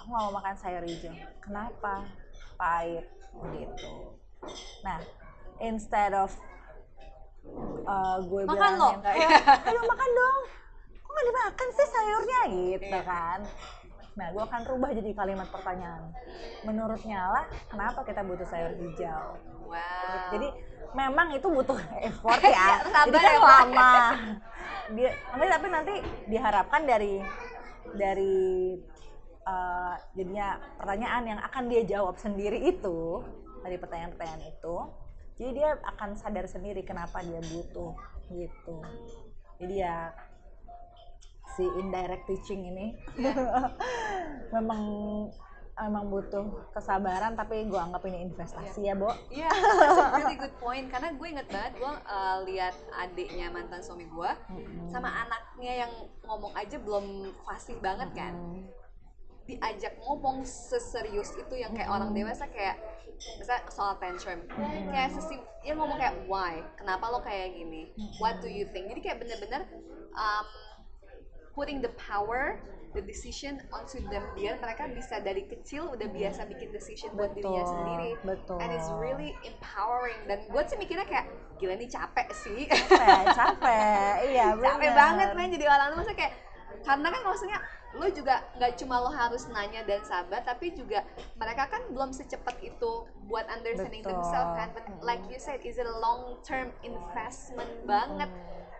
Aku 0.02 0.10
nggak 0.10 0.24
mau 0.26 0.34
makan 0.41 0.56
sayur 0.58 0.82
hijau. 0.82 1.13
Kenapa? 1.38 2.10
Pahit. 2.58 3.06
Gitu. 3.54 3.94
Nah 4.82 5.21
instead 5.62 6.12
of 6.12 6.34
eh, 7.84 8.17
gue 8.21 8.41
Makan 8.43 8.52
bilang 8.52 8.74
lo. 8.76 8.89
yang 8.91 9.04
kayak 9.04 9.30
ayo 9.65 9.82
makan 9.84 10.10
dong. 10.12 10.38
Kok 10.97 11.10
nggak 11.12 11.26
dimakan 11.28 11.67
sih 11.69 11.88
sayurnya? 11.88 12.41
Gitu 12.47 12.86
Iya. 12.88 13.02
kan. 13.04 13.39
Nah 14.12 14.28
gue 14.30 14.43
akan 14.43 14.62
rubah 14.65 14.89
jadi 14.91 15.10
kalimat 15.12 15.47
pertanyaan. 15.47 16.04
Menurut 16.62 17.02
Nyala 17.02 17.41
kenapa 17.67 18.04
kita 18.04 18.21
butuh 18.21 18.45
sayur 18.45 18.74
hijau? 18.76 19.26
Wow. 19.63 20.36
jadi 20.36 20.47
memang 20.91 21.32
itu 21.32 21.47
butuh 21.47 21.80
effort 22.02 22.43
ya. 22.43 22.84
Sabar 22.91 23.08
jadi 23.08 23.17
kan 23.17 23.32
ya, 23.32 23.39
lama. 23.39 23.91
Dia 24.91 25.10
nanti 25.32 25.47
tapi 25.47 25.67
nanti 25.69 25.93
diharapkan 26.28 26.82
dari 26.84 27.13
dari 27.91 28.76
eh, 29.41 29.93
jadinya 30.13 30.47
pertanyaan 30.76 31.24
yang 31.26 31.39
akan 31.41 31.63
dia 31.65 31.82
jawab 31.88 32.15
sendiri 32.15 32.60
itu 32.62 33.24
dari 33.62 33.80
pertanyaan-pertanyaan 33.80 34.43
itu 34.43 34.76
jadi 35.42 35.58
dia 35.58 35.70
akan 35.98 36.14
sadar 36.14 36.46
sendiri 36.46 36.86
kenapa 36.86 37.26
dia 37.26 37.42
butuh 37.42 37.98
gitu. 38.30 38.78
Jadi 39.58 39.82
ya 39.82 40.14
si 41.58 41.66
indirect 41.82 42.30
teaching 42.30 42.70
ini 42.70 42.94
memang 44.54 44.84
memang 45.82 46.14
butuh 46.14 46.46
kesabaran 46.78 47.34
tapi 47.34 47.66
gue 47.66 47.80
anggap 47.80 48.06
ini 48.06 48.30
investasi 48.30 48.86
ya 48.86 48.94
Bo. 48.94 49.10
Iya, 49.34 49.50
that's 49.50 49.98
a 49.98 50.08
really 50.22 50.38
good 50.38 50.54
point. 50.62 50.86
Karena 50.94 51.10
gue 51.18 51.28
inget 51.28 51.50
banget, 51.50 51.74
gue 51.82 51.94
uh, 52.06 52.38
lihat 52.46 52.78
adiknya 53.02 53.50
mantan 53.50 53.82
suami 53.82 54.06
gue 54.06 54.32
sama 54.94 55.10
anaknya 55.10 55.90
yang 55.90 55.94
ngomong 56.30 56.54
aja 56.54 56.78
belum 56.78 57.34
fasih 57.50 57.82
banget 57.82 58.14
kan. 58.14 58.38
Diajak 59.52 60.00
ngomong 60.00 60.48
seserius 60.48 61.36
itu 61.36 61.56
yang 61.60 61.76
kayak 61.76 61.92
orang 61.92 62.16
dewasa 62.16 62.48
kayak 62.48 62.80
misalnya 63.38 63.64
soal 63.70 64.00
tantrum, 64.02 64.42
kayak 64.90 65.14
sesim, 65.14 65.44
dia 65.62 65.78
ngomong 65.78 66.00
kayak 66.00 66.16
why, 66.26 66.58
kenapa 66.80 67.06
lo 67.12 67.20
kayak 67.22 67.54
gini, 67.54 67.92
what 68.18 68.40
do 68.42 68.50
you 68.50 68.66
think. 68.74 68.90
Jadi 68.90 69.02
kayak 69.04 69.18
bener-bener 69.22 69.68
um, 70.16 70.48
putting 71.54 71.84
the 71.84 71.92
power 72.00 72.58
the 72.92 73.04
decision 73.04 73.56
onto 73.72 74.04
them 74.12 74.24
biar 74.36 74.60
mereka 74.60 74.84
bisa 74.92 75.24
dari 75.24 75.48
kecil 75.48 75.88
udah 75.96 76.12
biasa 76.12 76.44
bikin 76.48 76.76
decision 76.76 77.16
buat 77.16 77.32
dirinya 77.32 77.64
Betul, 77.64 77.72
sendiri. 77.72 78.10
Betul. 78.24 78.58
and 78.60 78.70
it's 78.76 78.92
really 79.00 79.32
empowering. 79.48 80.20
Dan 80.28 80.44
gue 80.52 80.62
sih 80.68 80.76
mikirnya 80.76 81.08
kayak 81.08 81.26
gila 81.56 81.76
nih 81.80 81.88
capek 81.88 82.28
sih. 82.36 82.68
Capek 82.68 83.26
capek. 83.32 84.16
Iya 84.28 84.48
capek 84.60 84.92
bener. 84.92 84.96
banget 84.98 85.30
main 85.40 85.50
jadi 85.56 85.66
orang 85.72 85.88
tuh 85.88 85.98
maksudnya 86.04 86.20
kayak 86.20 86.34
karena 86.82 87.08
kan 87.08 87.22
maksudnya 87.24 87.60
lo 88.02 88.10
juga 88.10 88.42
nggak 88.58 88.82
cuma 88.82 88.98
lo 88.98 89.14
harus 89.14 89.46
nanya 89.48 89.86
dan 89.86 90.02
sabar 90.02 90.42
tapi 90.42 90.74
juga 90.74 91.06
mereka 91.38 91.70
kan 91.70 91.86
belum 91.94 92.10
secepat 92.10 92.58
itu 92.60 92.92
buat 93.30 93.46
understanding 93.46 94.02
Betul. 94.02 94.18
themselves 94.18 94.58
kan 94.58 94.74
but 94.74 94.82
like 95.00 95.22
you 95.30 95.38
said 95.38 95.62
is 95.62 95.78
it 95.78 95.86
a 95.86 95.98
long 96.02 96.42
term 96.42 96.74
investment 96.82 97.70
banget 97.86 98.26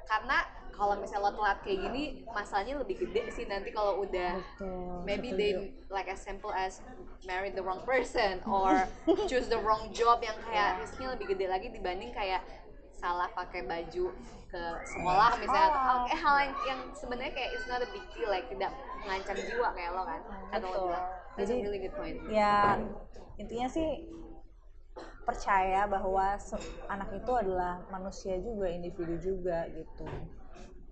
karena 0.10 0.41
kalau 0.73 0.97
misalnya 0.97 1.29
lo 1.29 1.38
telat 1.38 1.62
kayak 1.62 1.79
gini 1.86 2.03
masalahnya 2.34 2.73
lebih 2.81 2.97
gede 2.97 3.29
sih 3.29 3.45
nanti 3.45 3.69
kalau 3.69 4.01
udah 4.01 4.41
Betul, 4.57 5.05
maybe 5.05 5.29
setuju. 5.29 5.38
they 5.38 5.51
like 5.93 6.10
as 6.10 6.17
simple 6.17 6.49
as 6.49 6.81
marry 7.21 7.53
the 7.53 7.62
wrong 7.62 7.86
person 7.86 8.41
or 8.49 8.89
choose 9.29 9.45
the 9.45 9.62
wrong 9.62 9.93
job 9.93 10.17
yang 10.25 10.34
kayak 10.49 10.81
risknya 10.81 11.13
lebih 11.13 11.38
gede 11.38 11.45
lagi 11.45 11.69
dibanding 11.69 12.10
kayak 12.10 12.41
salah 12.97 13.29
pakai 13.29 13.62
baju 13.65 14.10
ke 14.49 14.63
sekolah 14.84 15.38
misalnya 15.38 15.69
atau 15.69 15.79
Oh. 15.81 16.03
kayak 16.05 16.19
hal 16.19 16.36
yang, 16.39 16.53
yang 16.67 16.79
sebenarnya 16.91 17.34
kayak 17.34 17.49
it's 17.53 17.65
not 17.65 17.81
a 17.81 17.89
big 17.89 18.05
deal 18.13 18.29
like 18.29 18.45
tidak 18.49 18.73
mengancam 19.01 19.37
jiwa 19.37 19.69
kayak 19.73 19.91
lo 19.91 20.03
kan 20.05 20.21
kata 20.51 20.65
lo 20.65 20.71
Betul. 20.71 20.89
that's 21.35 21.49
a 21.49 21.53
Jadi- 21.53 21.63
really 21.65 21.79
good 21.81 21.95
point. 21.95 22.17
ya 22.29 22.77
intinya 23.37 23.67
sih 23.67 23.89
percaya 25.23 25.85
bahwa 25.87 26.35
anak 26.89 27.09
itu 27.13 27.31
adalah 27.31 27.79
manusia 27.93 28.35
juga 28.41 28.67
individu 28.67 29.15
juga 29.21 29.69
gitu. 29.71 30.03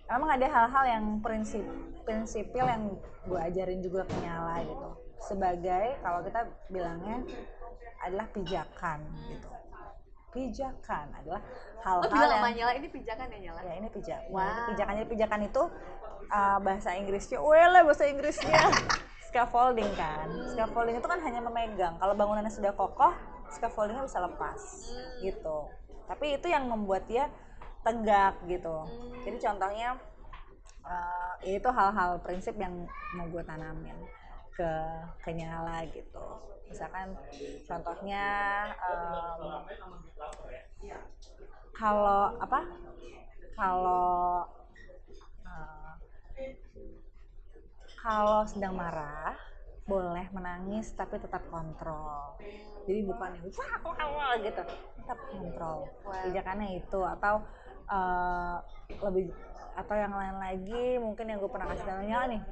Emang 0.06 0.30
ada 0.34 0.46
hal-hal 0.46 0.84
yang 0.86 1.04
prinsip 1.22 1.62
prinsipil 2.02 2.64
yang 2.66 2.96
gue 3.26 3.38
ajarin 3.38 3.78
juga 3.78 4.02
ke 4.06 4.14
nyala 4.22 4.64
gitu. 4.64 4.88
Sebagai 5.20 6.00
kalau 6.00 6.24
kita 6.24 6.40
bilangnya 6.72 7.22
adalah 8.00 8.26
pijakan 8.32 9.04
gitu 9.28 9.59
pijakan 10.30 11.06
adalah 11.14 11.42
lo 11.42 11.82
hal-hal 11.82 12.10
bilang 12.12 12.30
yang 12.30 12.38
sama 12.38 12.50
nyala 12.52 12.72
ini 12.76 12.88
pijakan 12.92 13.26
ya 13.32 13.38
nyala? 13.50 13.60
Ya 13.64 13.74
ini 13.80 13.88
pijakan 13.88 14.28
Wow. 14.30 14.42
Ini 14.44 14.62
pijakan 14.70 14.92
jadi 15.00 15.08
pijakan 15.08 15.40
itu 15.48 15.62
uh, 16.30 16.58
bahasa 16.62 16.90
Inggrisnya 16.94 17.38
wele 17.42 17.80
bahasa 17.82 18.04
Inggrisnya. 18.06 18.62
Scaffolding 19.30 19.90
kan? 19.94 20.26
Scaffolding 20.54 20.98
itu 20.98 21.06
kan 21.06 21.18
hanya 21.22 21.40
memegang. 21.42 21.94
Kalau 21.98 22.14
bangunannya 22.18 22.50
sudah 22.50 22.74
kokoh 22.74 23.14
scaffoldingnya 23.50 24.06
bisa 24.06 24.22
lepas 24.22 24.60
Hmm. 24.90 25.26
gitu. 25.26 25.58
Tapi 26.06 26.38
itu 26.38 26.46
yang 26.50 26.66
membuat 26.66 27.06
dia 27.06 27.30
tegak 27.86 28.38
gitu. 28.46 28.86
Jadi 29.26 29.36
contohnya 29.38 29.98
uh, 30.84 31.34
itu 31.42 31.68
hal-hal 31.70 32.18
prinsip 32.22 32.54
yang 32.58 32.86
mau 33.16 33.26
gue 33.30 33.42
tanamin 33.46 33.96
ke 34.54 34.72
ke 35.22 35.30
nyala 35.34 35.86
gitu. 35.90 36.26
Misalkan 36.70 37.18
contohnya 37.66 38.26
um, 38.78 39.66
kalau 41.74 42.38
apa 42.38 42.60
kalau 43.58 44.46
uh, 45.44 45.92
kalau 48.00 48.40
sedang 48.46 48.78
marah 48.78 49.34
boleh 49.90 50.30
menangis 50.30 50.94
tapi 50.94 51.18
tetap 51.18 51.42
kontrol. 51.50 52.38
Jadi 52.86 53.00
bukan 53.02 53.34
yang 53.34 53.46
wah 53.82 54.06
wah 54.14 54.32
gitu. 54.38 54.62
Tetap 55.02 55.18
kontrol. 55.26 55.90
Pijakannya 56.06 56.78
itu. 56.78 57.00
Atau 57.02 57.42
uh, 57.90 58.62
lebih 59.10 59.34
atau 59.74 59.94
yang 59.94 60.14
lain 60.14 60.36
lagi 60.38 60.86
mungkin 60.98 61.30
yang 61.30 61.38
gue 61.38 61.50
pernah 61.50 61.70
kasih 61.72 61.86
tahu 61.86 62.02
nyala 62.04 62.26
nih 62.36 62.42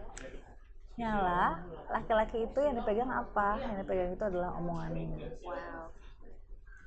nyala 0.98 1.62
laki-laki 1.88 2.42
itu 2.42 2.58
yang 2.58 2.74
dipegang 2.74 3.08
apa 3.08 3.56
yang 3.56 3.74
dipegang 3.78 4.10
itu 4.12 4.24
adalah 4.24 4.50
omongannya 4.54 5.06
wow 5.40 5.88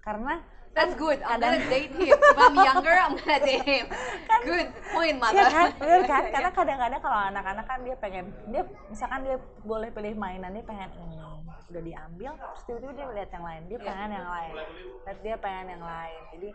karena 0.02 0.36
That's 0.72 0.96
good. 0.96 1.20
I'm 1.20 1.36
kadang- 1.36 1.60
gonna 1.60 1.68
date 1.68 1.92
him. 1.92 2.16
If 2.16 2.38
I'm 2.40 2.56
younger, 2.56 2.96
I'm 2.96 3.20
gonna 3.20 3.44
date 3.44 3.68
him. 3.68 3.92
Good 4.48 4.72
point, 4.88 5.20
Iya 5.20 5.22
mother. 5.22 5.48
kan, 5.52 5.70
bener 5.76 6.02
kan? 6.08 6.24
Karena 6.32 6.50
kadang-kadang 6.50 7.02
kalau 7.04 7.20
anak-anak 7.28 7.66
kan 7.68 7.80
dia 7.84 7.96
pengen, 8.00 8.26
dia 8.48 8.64
misalkan 8.88 9.20
dia 9.22 9.36
boleh 9.62 9.92
pilih 9.92 10.16
mainan, 10.16 10.56
dia 10.56 10.64
pengen 10.64 10.88
ini, 10.96 11.20
udah 11.68 11.84
diambil, 11.84 12.32
terus 12.40 12.64
tiba-tiba 12.64 12.92
dia 12.96 13.08
lihat 13.12 13.30
yang 13.30 13.44
lain, 13.44 13.62
dia 13.68 13.76
Iya. 13.76 13.84
pengen 13.84 14.10
yang 14.16 14.28
lain, 14.32 14.54
dan 15.04 15.16
dia 15.20 15.36
pengen 15.38 15.66
yang 15.68 15.84
lain. 15.84 16.22
Jadi 16.32 16.50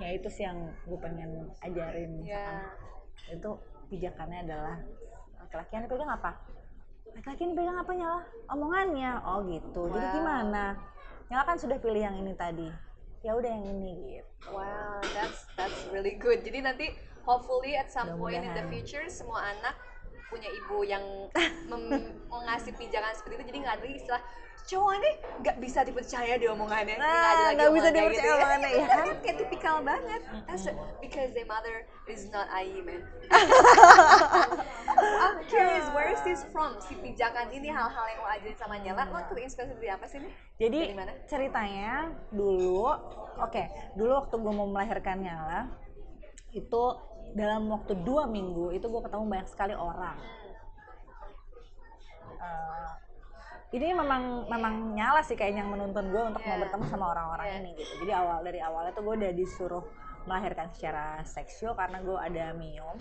ya 0.00 0.08
itu 0.08 0.28
sih 0.32 0.44
yang 0.48 0.58
gue 0.80 0.98
pengen 0.98 1.30
ajarin. 1.60 2.10
Misalkan 2.16 2.56
Ya. 3.28 3.36
itu 3.36 3.50
pijakannya 3.92 4.38
adalah 4.40 4.76
laki-laki 5.36 5.72
yang 5.76 5.84
dipegang 5.84 6.08
apa? 6.08 6.32
Laki-laki 7.14 7.40
yang 7.42 7.52
dipegang 7.54 7.78
apa 7.78 7.92
nyala? 7.92 8.20
Omongannya. 8.50 9.10
Oh 9.26 9.38
gitu. 9.46 9.82
Jadi 9.90 10.06
Wow. 10.06 10.14
gimana? 10.16 10.64
Nyala 11.30 11.42
kan 11.46 11.56
sudah 11.58 11.76
pilih 11.78 12.02
yang 12.02 12.16
ini 12.18 12.32
tadi. 12.34 12.68
Ya 13.20 13.36
udah 13.36 13.50
yang 13.50 13.64
ini 13.68 13.92
gitu. 14.18 14.28
Wow, 14.50 15.04
that's 15.12 15.44
that's 15.54 15.84
really 15.92 16.16
good. 16.16 16.40
Jadi 16.40 16.64
nanti 16.64 16.86
hopefully 17.28 17.76
at 17.76 17.92
some 17.92 18.16
point 18.16 18.40
in 18.40 18.52
the 18.56 18.64
future 18.72 19.04
semua 19.12 19.52
anak 19.52 19.76
punya 20.32 20.48
ibu 20.48 20.80
yang 20.86 21.04
mengasih 22.32 22.72
pijakan 22.74 23.12
seperti 23.12 23.34
itu. 23.36 23.44
Jadi 23.52 23.58
nggak 23.60 23.76
ada 23.76 23.86
istilah 23.86 24.22
cowok 24.70 24.92
ini 25.02 25.10
nggak 25.42 25.56
bisa 25.58 25.82
dipercaya 25.82 26.32
deh 26.38 26.46
omongannya. 26.54 26.94
Nah, 26.94 27.50
nggak 27.58 27.70
bisa 27.74 27.88
dipercaya 27.90 28.14
gitu 28.14 28.28
omongannya, 28.38 28.70
ya 28.70 28.86
kan? 28.86 29.06
kayak 29.18 29.36
tipikal 29.42 29.76
banget. 29.82 30.20
That's 30.46 30.70
a- 30.70 30.78
because 31.02 31.34
their 31.34 31.48
mother 31.50 31.90
is 32.06 32.30
not 32.30 32.46
IE 32.54 32.78
man. 32.86 33.02
I'm 35.22 35.42
curious, 35.50 35.86
where 35.90 36.14
is 36.14 36.22
this 36.22 36.46
from? 36.54 36.78
Si 36.86 36.94
pijakan 36.94 37.50
ini 37.50 37.66
hal-hal 37.66 38.04
yang 38.14 38.20
lo 38.22 38.28
ajarin 38.30 38.58
sama 38.58 38.78
Nyala, 38.78 39.10
lo 39.10 39.18
terinspirasi 39.26 39.74
dari 39.74 39.90
apa 39.90 40.06
sih 40.06 40.18
nih? 40.22 40.32
Jadi 40.62 40.80
ceritanya 41.26 42.14
dulu, 42.30 42.94
oke, 43.42 43.62
dulu 43.98 44.10
waktu 44.22 44.34
gue 44.38 44.52
mau 44.54 44.68
melahirkan 44.70 45.18
Nyala, 45.18 45.66
itu 46.54 46.82
dalam 47.34 47.66
waktu 47.70 47.94
dua 48.06 48.26
minggu 48.26 48.70
itu 48.74 48.86
gue 48.86 49.02
ketemu 49.02 49.24
banyak 49.26 49.48
sekali 49.50 49.74
orang. 49.74 50.18
Eh, 52.40 52.90
ini 53.70 53.94
memang 53.94 54.50
memang 54.50 54.98
nyala 54.98 55.22
sih 55.22 55.38
kayaknya 55.38 55.62
yang 55.62 55.70
menuntun 55.70 56.10
gue 56.10 56.22
untuk 56.34 56.42
mau 56.42 56.50
Yeah. 56.50 56.62
bertemu 56.66 56.84
sama 56.90 57.04
orang-orang 57.14 57.46
Yeah. 57.46 57.60
ini 57.62 57.70
gitu. 57.78 57.92
Jadi 58.02 58.12
awal 58.12 58.38
dari 58.42 58.58
awalnya 58.58 58.92
tuh 58.92 59.02
gue 59.06 59.14
udah 59.14 59.32
disuruh 59.32 59.84
melahirkan 60.20 60.68
secara 60.68 61.24
seksual 61.24 61.72
karena 61.72 61.96
gue 62.04 62.12
ada 62.12 62.52
miom 62.52 62.92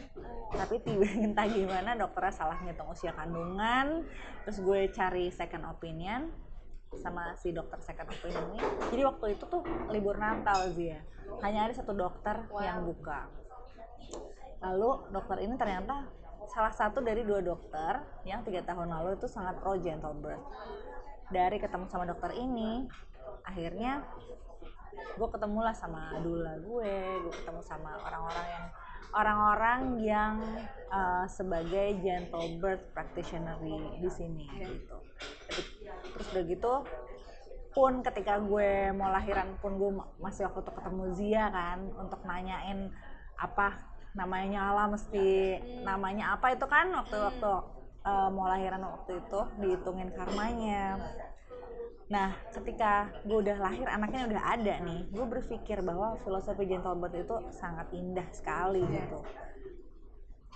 tapi 0.55 0.79
tiba 0.79 1.03
entah 1.19 1.43
gimana 1.51 1.91
dokternya 1.99 2.31
salah 2.31 2.55
ngitung 2.63 2.87
usia 2.95 3.11
kandungan 3.11 4.07
terus 4.47 4.63
gue 4.63 4.87
cari 4.95 5.27
second 5.27 5.67
opinion 5.67 6.31
sama 6.95 7.35
si 7.35 7.51
dokter 7.51 7.75
second 7.83 8.07
opinion 8.07 8.55
ini 8.55 8.63
jadi 8.95 9.01
waktu 9.11 9.35
itu 9.35 9.43
tuh 9.51 9.67
libur 9.91 10.15
Natal 10.15 10.71
sih 10.71 10.95
ya 10.95 11.03
hanya 11.43 11.67
ada 11.67 11.75
satu 11.75 11.91
dokter 11.91 12.39
Wow. 12.47 12.63
yang 12.63 12.87
buka 12.87 13.27
lalu 14.63 14.89
dokter 15.11 15.43
ini 15.43 15.59
ternyata 15.59 16.07
salah 16.49 16.73
satu 16.73 16.99
dari 17.05 17.21
dua 17.21 17.45
dokter 17.45 18.01
yang 18.25 18.41
tiga 18.41 18.65
tahun 18.65 18.89
lalu 18.89 19.21
itu 19.21 19.29
sangat 19.29 19.61
pro 19.61 19.77
gentle 19.77 20.17
birth. 20.17 20.41
Dari 21.29 21.61
ketemu 21.61 21.85
sama 21.85 22.09
dokter 22.09 22.33
ini 22.33 22.89
akhirnya 23.45 24.01
gue 25.15 25.29
ketemulah 25.29 25.71
sama 25.77 26.17
dula 26.19 26.57
gue 26.59 26.93
gue 27.23 27.33
ketemu 27.33 27.61
sama 27.61 28.01
orang-orang 28.03 28.47
yang 28.49 28.65
orang-orang 29.09 29.81
yang 30.01 30.33
uh, 30.89 31.25
sebagai 31.29 32.01
gentle 32.01 32.57
birth 32.57 32.83
practitioner 32.97 33.57
di 33.61 33.77
di 34.01 34.09
sini 34.09 34.45
gitu. 34.65 34.97
Terus 36.17 36.27
udah 36.33 36.43
gitu 36.49 36.73
pun 37.69 38.01
ketika 38.01 38.41
gue 38.41 38.89
mau 38.97 39.13
lahiran 39.13 39.53
pun 39.61 39.77
gue 39.77 39.91
ma- 39.93 40.09
masih 40.17 40.49
waktu 40.49 40.65
itu 40.65 40.71
ketemu 40.73 41.03
Zia 41.13 41.45
kan 41.53 41.79
untuk 42.01 42.25
nanyain 42.25 42.89
apa 43.37 43.77
namanya 44.19 44.47
nyala 44.59 44.83
mesti 44.91 45.27
namanya 45.87 46.35
apa 46.35 46.51
itu 46.51 46.67
kan 46.67 46.91
waktu 46.91 47.15
waktu 47.15 47.51
uh, 48.03 48.27
mau 48.27 48.51
lahiran 48.51 48.83
waktu 48.83 49.23
itu 49.23 49.39
dihitungin 49.63 50.11
karmanya 50.11 50.99
Nah, 52.09 52.33
ketika 52.49 53.13
gue 53.21 53.37
udah 53.37 53.57
lahir, 53.61 53.85
anaknya 53.85 54.25
udah 54.25 54.43
ada 54.57 54.81
nih, 54.81 55.13
gue 55.13 55.25
berpikir 55.29 55.85
bahwa 55.85 56.17
filosofi 56.25 56.65
gentle 56.65 56.97
birth 56.97 57.13
itu 57.13 57.37
sangat 57.53 57.85
indah 57.93 58.25
sekali 58.33 58.81
gitu. 58.89 59.21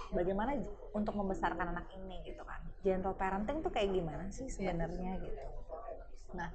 Bagaimana 0.10 0.58
untuk 0.98 1.14
membesarkan 1.14 1.78
anak 1.78 1.94
ini 1.94 2.26
gitu 2.26 2.42
kan? 2.42 2.58
Gentle 2.82 3.14
parenting 3.14 3.62
tuh 3.62 3.70
kayak 3.70 3.94
gimana 3.94 4.34
sih 4.34 4.50
sebenarnya 4.50 5.22
gitu? 5.22 5.46
Nah, 6.34 6.50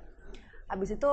abis 0.66 0.98
itu 0.98 1.10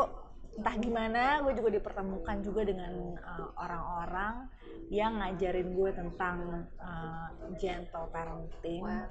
entah 0.56 0.76
gimana, 0.80 1.44
gue 1.44 1.54
juga 1.54 1.70
dipertemukan 1.76 2.38
juga 2.40 2.62
dengan 2.64 2.94
uh, 3.20 3.52
orang-orang 3.60 4.48
yang 4.88 5.18
ngajarin 5.20 5.74
gue 5.74 5.92
tentang 5.92 6.38
uh, 6.80 7.28
gentle 7.58 8.08
parenting 8.10 8.86
Wow. 8.86 9.10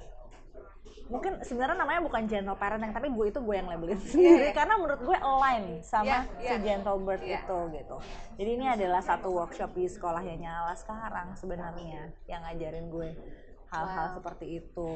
mungkin 1.05 1.37
sebenarnya 1.43 1.77
namanya 1.77 2.01
bukan 2.01 2.25
gentle 2.25 2.55
parenting 2.55 2.89
tapi 2.89 3.11
gue 3.13 3.25
itu 3.29 3.37
gue 3.37 3.55
yang 3.57 3.67
labelin 3.69 3.99
sendiri 3.99 4.49
iya. 4.49 4.55
karena 4.55 4.73
menurut 4.79 5.01
gue 5.03 5.17
align 5.19 5.65
sama 5.85 6.05
Iya, 6.07 6.19
si 6.39 6.45
iya. 6.49 6.57
gentle 6.63 6.97
birth 7.03 7.21
Iya. 7.21 7.41
itu 7.43 7.57
gitu 7.77 7.95
jadi 8.41 8.49
ini 8.57 8.65
adalah 8.71 9.01
satu 9.03 9.29
workshop 9.29 9.75
di 9.75 9.85
sekolahnya 9.85 10.33
nyala 10.39 10.73
sekarang 10.73 11.35
sebenarnya 11.37 12.09
yang 12.25 12.41
ngajarin 12.47 12.89
gue 12.89 13.09
hal-hal 13.69 14.07
Wow. 14.09 14.15
seperti 14.17 14.45
itu 14.63 14.91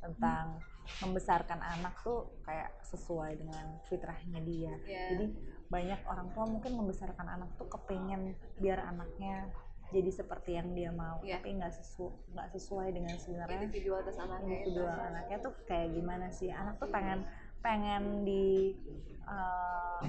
tentang 0.00 0.62
membesarkan 1.00 1.58
anak 1.58 1.94
tuh 2.00 2.28
kayak 2.42 2.70
sesuai 2.84 3.36
dengan 3.36 3.80
fitrahnya 3.86 4.40
dia 4.40 4.74
Iya. 4.84 5.02
jadi 5.12 5.26
banyak 5.66 6.00
orang 6.06 6.28
tua 6.30 6.44
mungkin 6.46 6.72
membesarkan 6.76 7.26
anak 7.26 7.50
tuh 7.56 7.66
kepengen 7.66 8.32
biar 8.56 8.78
anaknya 8.84 9.48
jadi 9.90 10.10
seperti 10.10 10.56
yang 10.56 10.72
dia 10.72 10.90
mau 10.90 11.20
Iya. 11.20 11.38
tapi 11.38 11.56
nggak 11.56 11.72
sesu 11.72 12.12
nggak 12.32 12.48
sesuai 12.50 12.88
dengan 12.92 13.14
sebenarnya 13.16 13.58
Individualitas 13.62 14.16
anaknya 14.18 14.56
itu. 14.60 14.70
individual 14.70 14.98
anaknya 15.00 15.36
tuh 15.40 15.52
kayak 15.64 15.88
gimana 15.92 16.26
sih 16.30 16.48
anak 16.48 16.74
tuh 16.76 16.88
pengen 16.88 17.24
pengen 17.58 18.02
di 18.22 18.76
uh, 19.24 20.00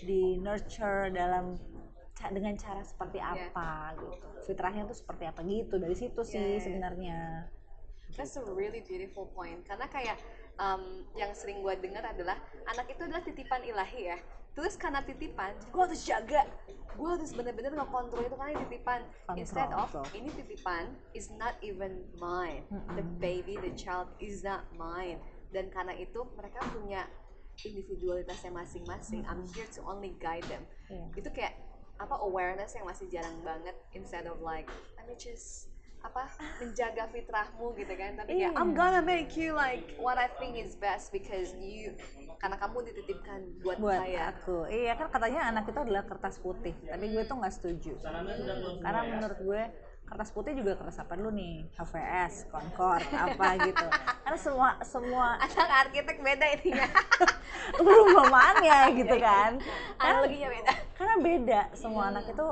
di 0.00 0.40
nurture 0.40 1.12
dalam 1.12 1.54
dengan 2.24 2.56
cara 2.56 2.80
seperti 2.80 3.20
Iya. 3.20 3.52
apa 3.52 3.70
gitu 4.00 4.26
fitrahnya 4.44 4.84
tuh 4.84 4.96
seperti 4.96 5.24
apa 5.24 5.40
gitu 5.44 5.76
dari 5.76 5.92
situ 5.92 6.20
sih 6.24 6.56
iya. 6.56 6.62
sebenarnya 6.62 7.18
That's 8.14 8.38
a 8.38 8.44
really 8.46 8.80
beautiful 8.82 9.30
point. 9.34 9.66
Karena 9.66 9.86
kayak 9.90 10.16
um, 10.58 11.02
yang 11.18 11.34
sering 11.34 11.60
gue 11.60 11.74
dengar 11.82 12.06
adalah 12.06 12.38
anak 12.70 12.86
itu 12.90 13.02
adalah 13.06 13.22
titipan 13.22 13.62
ilahi 13.66 14.14
ya. 14.14 14.18
Terus 14.54 14.78
karena 14.78 15.02
titipan, 15.02 15.50
gue 15.74 15.82
harus 15.82 16.06
jaga. 16.06 16.46
Gue 16.94 17.08
harus 17.10 17.34
bener-bener 17.34 17.74
ngekontrol 17.74 18.22
itu 18.22 18.36
karena 18.38 18.54
titipan. 18.62 19.00
Instead 19.34 19.74
of 19.74 19.90
ini 20.14 20.30
titipan 20.30 20.94
is 21.10 21.26
not 21.34 21.58
even 21.58 22.06
mine. 22.22 22.62
The 22.94 23.02
baby, 23.18 23.58
the 23.58 23.74
child 23.74 24.14
is 24.22 24.46
not 24.46 24.62
mine. 24.78 25.18
Dan 25.50 25.74
karena 25.74 25.98
itu 25.98 26.22
mereka 26.38 26.62
punya 26.70 27.10
individualitasnya 27.66 28.54
masing-masing. 28.54 29.26
I'm 29.26 29.42
here 29.50 29.66
to 29.74 29.82
only 29.90 30.14
guide 30.22 30.46
them. 30.46 30.62
Iya. 30.86 31.06
Itu 31.18 31.28
kayak 31.34 31.54
apa 31.98 32.18
awareness 32.22 32.74
yang 32.74 32.86
masih 32.90 33.06
jarang 33.06 33.38
banget 33.46 33.74
instead 33.94 34.26
of 34.26 34.42
like 34.42 34.66
let 34.98 35.06
me 35.06 35.14
just 35.14 35.70
apa 36.04 36.28
menjaga 36.60 37.08
fitrahmu 37.08 37.72
gitu 37.80 37.94
kan. 37.96 38.10
Tapi 38.20 38.28
kayak 38.36 38.52
Iya. 38.52 38.60
I'm 38.60 38.76
gonna 38.76 39.00
make 39.00 39.32
you 39.40 39.56
like 39.56 39.96
what 39.96 40.20
I 40.20 40.28
think 40.36 40.60
is 40.60 40.76
best 40.76 41.08
because 41.08 41.56
you 41.56 41.96
karena 42.36 42.60
kamu 42.60 42.76
dititipkan 42.92 43.40
buat, 43.64 43.80
buat 43.80 44.04
saya. 44.04 44.36
aku. 44.36 44.68
Iya 44.68 44.92
kan 45.00 45.08
katanya 45.08 45.48
anak 45.48 45.64
itu 45.64 45.80
adalah 45.80 46.04
kertas 46.04 46.36
putih. 46.44 46.76
Tapi 46.84 47.04
gue 47.08 47.24
tuh 47.24 47.36
nggak 47.40 47.54
setuju. 47.56 47.92
Karena 48.84 49.00
menurut 49.08 49.38
gue 49.40 49.62
kertas 50.04 50.28
putih 50.36 50.52
juga 50.52 50.76
kertas 50.76 51.00
apa 51.00 51.16
dulu 51.16 51.32
nih? 51.32 51.72
HVS, 51.72 52.52
Concord, 52.52 53.08
apa 53.08 53.48
gitu. 53.64 53.86
Karena 54.28 54.36
semua 54.36 54.68
semua 54.84 55.40
anak 55.40 55.88
arsitek 55.88 56.20
beda 56.20 56.46
ininya 56.60 56.88
perumpamannya 57.80 58.78
gitu 59.00 59.16
kan. 59.16 59.56
Karena, 59.96 60.20
analoginya 60.20 60.48
beda. 60.52 60.72
karena 61.00 61.14
beda. 61.24 61.60
Semua 61.72 62.12
anak 62.12 62.28
itu 62.28 62.46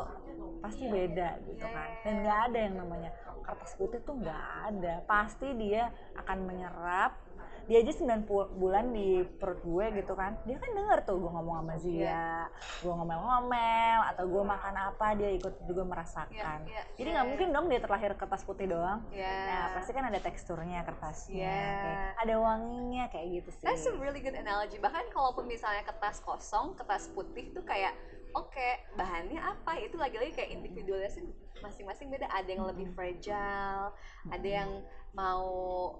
pasti 0.63 0.87
beda 0.87 1.29
gitu 1.45 1.67
kan. 1.67 1.91
Dan 2.01 2.23
nggak 2.23 2.39
ada 2.47 2.59
yang 2.61 2.77
namanya 2.79 3.11
kertas 3.43 3.75
putih 3.75 3.99
tuh 4.01 4.15
nggak 4.17 4.43
ada. 4.71 4.95
Pasti 5.05 5.51
dia 5.53 5.91
akan 6.15 6.39
menyerap. 6.43 7.19
Dia 7.63 7.79
aja 7.79 7.95
9 7.95 8.03
pu- 8.23 8.51
bulan 8.53 8.91
di 8.91 9.23
perut 9.23 9.63
gue 9.63 9.87
gitu 9.95 10.15
kan. 10.15 10.35
Dia 10.43 10.59
kan 10.59 10.67
denger 10.69 10.99
tuh 11.03 11.15
gue 11.17 11.31
ngomong 11.31 11.57
sama 11.57 11.75
Zia 11.79 12.51
gue 12.83 12.91
ngomel-ngomel 12.91 14.01
atau 14.05 14.25
gue 14.27 14.43
makan 14.45 14.75
apa 14.85 15.15
dia 15.15 15.31
ikut 15.31 15.63
juga 15.63 15.83
merasakan. 15.85 16.67
Iya, 16.67 16.69
iya, 16.69 16.83
jadi 16.93 17.09
nggak 17.13 17.27
mungkin 17.29 17.49
dong 17.49 17.67
dia 17.67 17.79
terlahir 17.79 18.13
kertas 18.13 18.43
putih 18.43 18.67
doang. 18.67 19.07
Iya. 19.09 19.31
nah 19.47 19.65
pasti 19.73 19.91
kan 19.91 20.05
ada 20.05 20.19
teksturnya 20.19 20.83
kertasnya 20.83 21.39
Iya. 21.39 21.79
kayak 21.79 21.99
ada 22.19 22.35
wanginya 22.37 23.05
kayak 23.09 23.27
gitu 23.33 23.51
sih 23.53 23.65
That's 23.65 23.87
a 23.87 23.95
really 23.95 24.19
good 24.19 24.35
analogy. 24.35 24.77
Bahkan 24.77 25.05
kalaupun 25.09 25.47
misalnya 25.47 25.83
kertas 25.85 26.19
kosong, 26.19 26.75
kertas 26.75 27.07
putih 27.09 27.51
tuh 27.53 27.63
kayak 27.63 27.95
oke 28.35 28.69
bahannya 28.95 29.39
apa? 29.39 29.79
Itu 29.81 29.97
lagi-lagi 29.97 30.33
kayak 30.33 30.51
individualitasnya 30.53 31.25
masing-masing 31.61 32.09
beda. 32.09 32.27
Ada 32.27 32.49
yang 32.49 32.65
lebih 32.67 32.91
fragile, 32.93 33.93
ada 34.29 34.49
yang 34.49 34.83
mau 35.13 35.45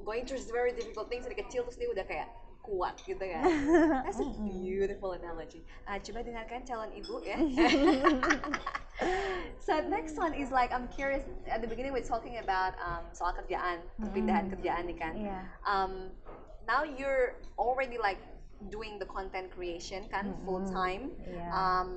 going 0.03 0.25
through 0.25 0.41
very 0.49 0.73
difficult 0.73 1.07
things 1.07 1.25
dari 1.25 1.37
kecil 1.37 1.63
terus 1.69 1.77
dia 1.77 1.89
udah 1.93 2.03
kayak 2.03 2.29
kuat 2.63 2.95
gitu 3.03 3.19
kan 3.19 3.43
that's 4.07 4.23
a 4.23 4.29
beautiful 4.39 5.13
analogy 5.13 5.67
Ah, 5.83 5.99
coba 5.99 6.23
dengarkan 6.23 6.63
calon 6.63 6.95
ibu 6.95 7.19
ya 7.21 7.35
so 9.59 9.81
next 9.91 10.15
one 10.17 10.33
is 10.35 10.51
like 10.55 10.71
I'm 10.73 10.87
curious 10.89 11.27
at 11.51 11.61
the 11.61 11.67
beginning 11.67 11.93
we're 11.93 12.07
talking 12.07 12.39
about 12.39 12.75
um, 12.79 13.11
soal 13.13 13.35
kerjaan 13.35 13.83
perpindahan 13.99 14.47
kerjaan 14.51 14.87
nih 14.87 14.97
kan 14.97 15.15
Iya. 15.19 15.39
um, 15.67 16.15
now 16.65 16.87
you're 16.87 17.35
already 17.59 17.99
like 17.99 18.23
doing 18.69 18.99
the 18.99 19.07
content 19.07 19.51
creation 19.51 20.07
kan 20.07 20.35
full 20.43 20.63
time 20.65 21.11
Iya. 21.19 21.47
um, 21.49 21.89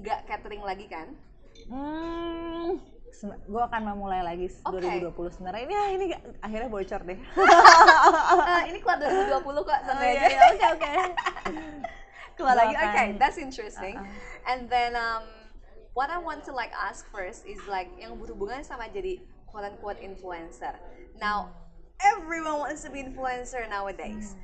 nggak 0.00 0.24
catering 0.24 0.62
lagi 0.62 0.86
kan 0.86 1.12
Hmm, 1.66 2.76
gue 3.48 3.62
akan 3.64 3.82
memulai 3.82 4.20
lagi 4.20 4.44
Oke. 4.60 4.76
2020 4.76 5.08
sebenarnya. 5.32 5.64
Ini 5.64 5.74
ini 5.96 6.06
akhirnya 6.38 6.68
bocor 6.68 7.00
deh. 7.00 7.16
Eh, 8.46 8.62
ini 8.68 8.78
keluar 8.78 9.00
2020 9.00 9.40
kok 9.64 9.78
santai 9.82 10.06
iya, 10.06 10.20
aja 10.20 10.28
iya, 10.28 10.40
oke 10.46 10.66
oke. 10.70 10.92
keluar 12.36 12.54
lagi 12.54 12.74
oke 12.76 12.84
akan- 12.86 13.16
that's 13.16 13.40
interesting 13.40 13.96
Uh-uh. 13.96 14.52
and 14.52 14.68
then 14.68 14.92
um, 14.92 15.24
what 15.96 16.12
I 16.12 16.20
want 16.20 16.44
to 16.44 16.52
like 16.52 16.70
ask 16.76 17.08
first 17.08 17.48
is 17.48 17.56
like 17.66 17.88
yang 17.96 18.20
berhubungan 18.20 18.60
sama 18.60 18.92
jadi 18.92 19.18
quote 19.48 19.64
unquote 19.66 19.98
influencer 19.98 20.76
now 21.16 21.48
everyone 22.04 22.60
wants 22.60 22.84
to 22.84 22.92
be 22.92 23.00
influencer 23.00 23.64
nowadays 23.66 24.36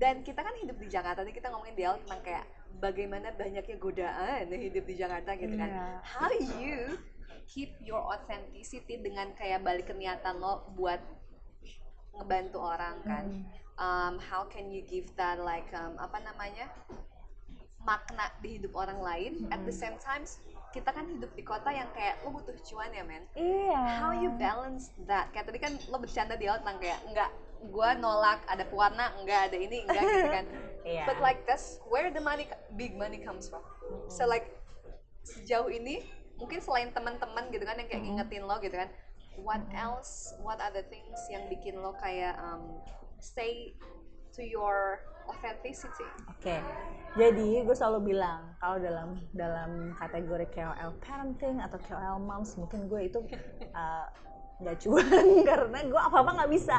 dan 0.00 0.24
kita 0.24 0.40
kan 0.40 0.54
hidup 0.56 0.76
di 0.80 0.88
Jakarta 0.88 1.20
tadi 1.20 1.36
kita 1.36 1.52
ngomongin 1.52 1.76
di 1.76 1.84
awal 1.84 2.00
tentang 2.00 2.22
kayak 2.24 2.44
bagaimana 2.80 3.28
banyaknya 3.36 3.76
godaan 3.76 4.48
hidup 4.48 4.84
di 4.88 4.94
Jakarta 4.96 5.36
gitu 5.36 5.54
kan. 5.56 5.68
Iya. 5.68 5.86
how 6.00 6.30
you 6.60 6.96
keep 7.44 7.76
your 7.84 8.00
authenticity 8.00 8.96
dengan 8.96 9.36
kayak 9.36 9.60
balik 9.60 9.90
ke 9.90 9.94
niatan 9.96 10.40
lo 10.40 10.64
buat 10.72 11.00
ngebantu 12.16 12.58
orang 12.60 12.96
kan? 13.04 13.24
Um, 13.80 14.20
how 14.20 14.46
can 14.48 14.68
you 14.68 14.84
give 14.84 15.08
that 15.16 15.40
like 15.40 15.68
um, 15.72 15.96
apa 15.96 16.20
namanya 16.20 16.68
makna 17.82 18.30
di 18.40 18.60
hidup 18.60 18.72
orang 18.76 19.00
lain? 19.00 19.32
At 19.52 19.64
the 19.68 19.74
same 19.74 19.96
time 20.00 20.24
kita 20.72 20.88
kan 20.88 21.04
hidup 21.04 21.28
di 21.36 21.44
kota 21.44 21.68
yang 21.68 21.88
kayak 21.92 22.24
lo 22.24 22.32
butuh 22.32 22.56
cuan 22.64 22.88
ya 22.96 23.04
men. 23.04 23.28
Iya. 23.36 23.80
how 24.00 24.10
you 24.16 24.32
balance 24.40 24.88
that? 25.04 25.28
Kayak 25.36 25.52
tadi 25.52 25.58
kan 25.60 25.72
lo 25.92 26.00
bercanda 26.00 26.36
di 26.40 26.48
awal 26.48 26.64
tentang 26.64 26.80
kayak 26.80 27.00
enggak 27.04 27.30
gua 27.70 27.94
nolak 27.94 28.42
ada 28.50 28.66
pewarna 28.66 29.14
enggak 29.22 29.52
ada 29.52 29.56
ini 29.58 29.86
enggak 29.86 30.02
gitu 30.02 30.30
kan. 30.30 30.46
Iya. 30.82 31.06
but 31.06 31.22
like 31.22 31.46
that's 31.46 31.78
where 31.86 32.10
the 32.10 32.18
money 32.18 32.50
big 32.74 32.98
money 32.98 33.22
comes 33.22 33.46
from. 33.46 33.62
So 34.10 34.26
like 34.26 34.50
sejauh 35.22 35.70
ini 35.70 36.02
mungkin 36.42 36.58
selain 36.58 36.90
teman-teman 36.90 37.54
gitu 37.54 37.62
kan 37.62 37.78
yang 37.78 37.86
kayak 37.86 38.02
ngingetin 38.02 38.50
lo 38.50 38.58
gitu 38.58 38.74
kan 38.74 38.90
what 39.40 39.62
else 39.72 40.34
what 40.42 40.58
other 40.58 40.82
things 40.90 41.16
yang 41.30 41.46
bikin 41.46 41.78
lo 41.78 41.94
kayak 42.02 42.34
um, 42.42 42.82
stay 43.22 43.78
to 44.34 44.42
your 44.42 45.00
authenticity? 45.28 46.08
Oke, 46.26 46.58
jadi 47.14 47.62
gue 47.62 47.76
selalu 47.76 48.16
bilang 48.16 48.56
kalau 48.58 48.82
dalam 48.82 49.08
dalam 49.30 49.94
kategori 49.96 50.50
KOL 50.50 50.90
parenting 50.98 51.62
atau 51.62 51.78
KOL 51.78 52.18
moms 52.18 52.58
mungkin 52.58 52.90
gue 52.90 53.06
itu 53.06 53.18
uh, 53.78 54.06
nggak 54.62 54.78
cuan 54.80 55.26
karena 55.50 55.78
gue 55.82 56.00
apa 56.00 56.16
apa 56.18 56.30
nggak 56.38 56.50
bisa. 56.50 56.76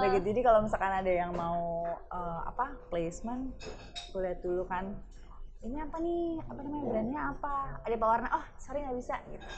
Udah 0.00 0.08
gitu, 0.10 0.24
jadi 0.32 0.40
kalau 0.40 0.60
misalkan 0.64 0.92
ada 0.94 1.12
yang 1.12 1.30
mau 1.30 1.60
uh, 2.08 2.40
apa 2.44 2.72
placement, 2.88 3.52
gue 4.10 4.20
lihat 4.20 4.40
dulu 4.40 4.64
kan 4.64 4.96
ini 5.64 5.80
apa 5.80 5.96
nih 5.96 6.44
apa 6.44 6.60
namanya 6.60 6.84
brandnya 6.84 7.20
apa 7.32 7.52
ada 7.80 7.96
pewarna 7.96 8.28
oh 8.36 8.44
sorry 8.60 8.84
nggak 8.84 9.00
bisa 9.00 9.16
gitu 9.32 9.48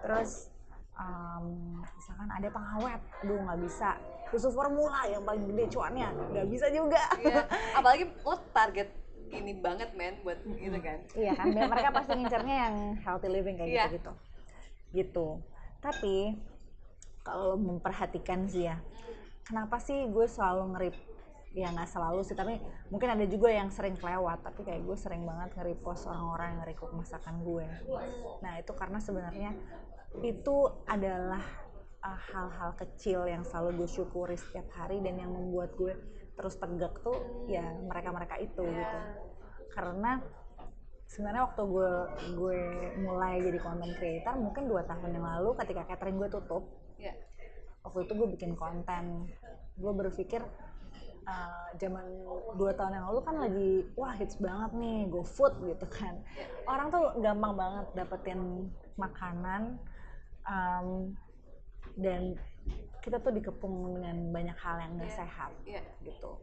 terus 0.00 0.48
um, 0.96 1.44
misalkan 1.92 2.28
ada 2.32 2.48
pengawet 2.48 3.00
aduh 3.20 3.36
nggak 3.36 3.60
bisa 3.60 4.00
susu 4.32 4.48
formula 4.48 5.04
yang 5.04 5.20
paling 5.20 5.44
gede 5.52 5.68
cuannya 5.68 6.08
nggak 6.32 6.48
bisa 6.48 6.72
juga 6.72 7.04
Iya. 7.20 7.44
apalagi 7.78 8.08
lo 8.24 8.40
target 8.56 8.88
ini 9.28 9.52
banget 9.60 9.92
men 9.92 10.24
buat 10.24 10.40
gitu 10.40 10.78
kan 10.80 10.98
Iya 11.12 11.32
kan, 11.36 11.44
mereka 11.52 11.88
pasti 11.92 12.10
ngincernya 12.16 12.56
yang 12.68 12.74
healthy 13.04 13.28
living 13.28 13.56
kayak 13.60 13.68
Iya. 13.68 13.84
gitu-gitu. 13.92 14.12
Gitu. 14.92 15.26
Tapi 15.84 16.16
kalau 17.22 17.54
memperhatikan 17.58 18.46
sih 18.50 18.66
ya, 18.66 18.78
kenapa 19.46 19.78
sih 19.78 20.06
gue 20.10 20.26
selalu 20.26 20.76
ngerip? 20.76 20.96
Ya 21.52 21.68
nggak 21.68 21.90
selalu 21.92 22.24
sih 22.24 22.32
tapi 22.32 22.56
mungkin 22.88 23.12
ada 23.12 23.28
juga 23.28 23.52
yang 23.52 23.68
sering 23.68 23.92
kelewat 24.00 24.40
tapi 24.40 24.64
kayak 24.64 24.88
gue 24.88 24.96
sering 24.96 25.28
banget 25.28 25.52
nge-repost 25.52 26.08
orang-orang 26.08 26.56
yang 26.56 26.58
nge-recook 26.64 26.92
masakan 26.96 27.44
gue. 27.44 27.66
Nah 28.40 28.52
itu 28.56 28.72
karena 28.72 28.98
sebenarnya 29.04 29.50
itu 30.24 30.56
adalah 30.88 31.44
uh, 32.02 32.20
hal-hal 32.32 32.70
kecil 32.76 33.28
yang 33.28 33.44
selalu 33.44 33.84
gue 33.84 33.88
syukuri 33.88 34.36
setiap 34.40 34.64
hari 34.76 35.04
dan 35.04 35.20
yang 35.20 35.28
membuat 35.28 35.76
gue 35.76 35.92
terus 36.32 36.56
tegak 36.56 36.96
tuh 37.04 37.46
ya 37.48 37.68
mereka-mereka 37.84 38.40
itu 38.40 38.64
gitu. 38.64 38.98
Karena 39.76 40.24
sebenarnya 41.04 41.52
waktu 41.52 41.62
gue 41.68 41.92
gue 42.40 42.58
mulai 43.04 43.44
jadi 43.44 43.58
content 43.60 43.92
creator 44.00 44.34
mungkin 44.40 44.64
dua 44.72 44.88
tahun 44.88 45.12
yang 45.12 45.26
lalu 45.28 45.52
ketika 45.60 45.84
catering 45.84 46.16
gue 46.16 46.32
tutup 46.32 46.64
ya 47.02 47.14
waktu 47.82 48.06
itu 48.06 48.12
gue 48.14 48.28
bikin 48.38 48.52
konten. 48.54 49.26
Gue 49.74 49.92
berpikir 49.92 50.42
uh, 51.26 51.68
zaman 51.78 52.06
dua 52.54 52.72
tahun 52.78 52.98
yang 53.02 53.04
lalu 53.10 53.20
kan 53.26 53.36
lagi 53.42 53.70
wah 53.98 54.14
hits 54.14 54.38
banget 54.38 54.70
nih 54.78 55.10
go 55.10 55.26
food 55.26 55.54
gitu 55.66 55.86
kan. 55.90 56.22
Orang 56.70 56.94
tuh 56.94 57.18
gampang 57.18 57.54
banget 57.58 57.86
dapetin 57.98 58.70
makanan 58.94 59.82
um, 60.46 61.16
dan 61.98 62.38
kita 63.02 63.18
tuh 63.18 63.34
dikepung 63.34 63.98
dengan 63.98 64.30
banyak 64.30 64.54
hal 64.62 64.76
yang 64.78 64.92
gak 65.02 65.10
sehat 65.10 65.50
Iya. 65.66 65.82
gitu. 66.06 66.38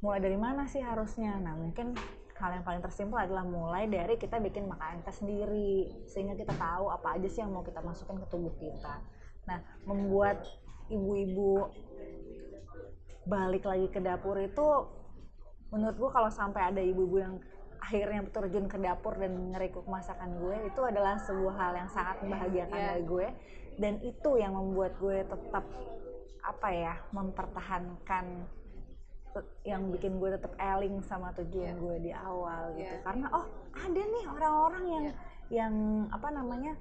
Mulai 0.00 0.22
dari 0.22 0.38
mana 0.38 0.70
sih 0.70 0.78
harusnya? 0.78 1.34
Nah 1.42 1.58
mungkin 1.58 1.98
hal 2.40 2.50
yang 2.56 2.64
paling 2.64 2.80
tersimpel 2.80 3.20
adalah 3.20 3.44
mulai 3.44 3.84
dari 3.84 4.16
kita 4.16 4.40
bikin 4.40 4.64
makanan 4.64 5.04
kita 5.04 5.12
sendiri 5.12 5.92
sehingga 6.08 6.34
kita 6.34 6.56
tahu 6.56 6.88
apa 6.88 7.20
aja 7.20 7.28
sih 7.28 7.44
yang 7.44 7.52
mau 7.52 7.60
kita 7.60 7.84
masukin 7.84 8.16
ke 8.16 8.26
tubuh 8.32 8.52
kita 8.56 9.04
nah 9.44 9.60
membuat 9.84 10.40
ibu-ibu 10.88 11.68
balik 13.28 13.68
lagi 13.68 13.86
ke 13.92 14.00
dapur 14.00 14.40
itu 14.40 14.66
menurut 15.70 15.96
gue 16.00 16.10
kalau 16.10 16.30
sampai 16.32 16.72
ada 16.72 16.80
ibu-ibu 16.82 17.16
yang 17.20 17.34
akhirnya 17.80 18.24
terjun 18.28 18.66
ke 18.68 18.76
dapur 18.76 19.16
dan 19.16 19.54
ngerikuk 19.54 19.86
masakan 19.88 20.36
gue 20.40 20.68
itu 20.68 20.80
adalah 20.84 21.16
sebuah 21.20 21.54
hal 21.56 21.72
yang 21.76 21.90
sangat 21.92 22.16
membahagiakan 22.24 22.76
Iya. 22.76 22.88
dari 22.92 23.02
gue 23.06 23.28
dan 23.80 23.94
itu 24.04 24.30
yang 24.36 24.52
membuat 24.56 24.96
gue 25.00 25.24
tetap 25.24 25.64
apa 26.40 26.68
ya 26.72 26.94
mempertahankan 27.12 28.24
yang 29.62 29.92
bikin 29.94 30.18
gue 30.18 30.34
tetap 30.34 30.52
eling 30.58 30.98
sama 31.06 31.30
tujuan 31.38 31.76
Iya. 31.76 31.82
gue 31.82 31.96
di 32.02 32.12
awal 32.14 32.74
gitu 32.74 32.94
Iya. 32.98 33.04
karena 33.06 33.26
oh 33.30 33.46
ada 33.76 34.02
nih 34.02 34.24
orang-orang 34.26 34.84
yang 34.88 35.04
Iya. 35.06 35.14
yang 35.50 35.74
apa 36.10 36.28
namanya 36.30 36.72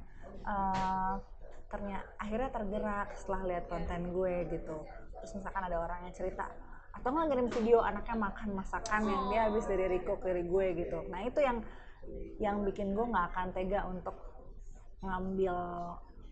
ternyata 1.69 2.05
akhirnya 2.17 2.49
tergerak 2.49 3.07
setelah 3.13 3.41
lihat 3.45 3.65
Iya. 3.65 3.71
konten 3.71 4.01
gue 4.09 4.33
gitu 4.49 4.77
terus 5.19 5.31
misalkan 5.37 5.63
ada 5.69 5.77
orang 5.77 5.99
yang 6.09 6.13
cerita 6.15 6.45
atau 6.89 7.09
nggak 7.13 7.27
ngirim 7.29 7.47
video 7.53 7.77
anaknya 7.85 8.17
makan 8.17 8.49
masakan 8.57 9.01
yang 9.05 9.23
dia 9.29 9.41
habis 9.47 9.65
dari 9.69 9.85
Riko 9.87 10.17
dari 10.19 10.43
gue 10.43 10.65
gitu 10.81 10.99
nah 11.07 11.21
itu 11.21 11.39
yang 11.39 11.61
yang 12.41 12.65
bikin 12.65 12.97
gue 12.97 13.05
nggak 13.05 13.25
akan 13.35 13.47
tega 13.53 13.85
untuk 13.85 14.15
ngambil 14.99 15.55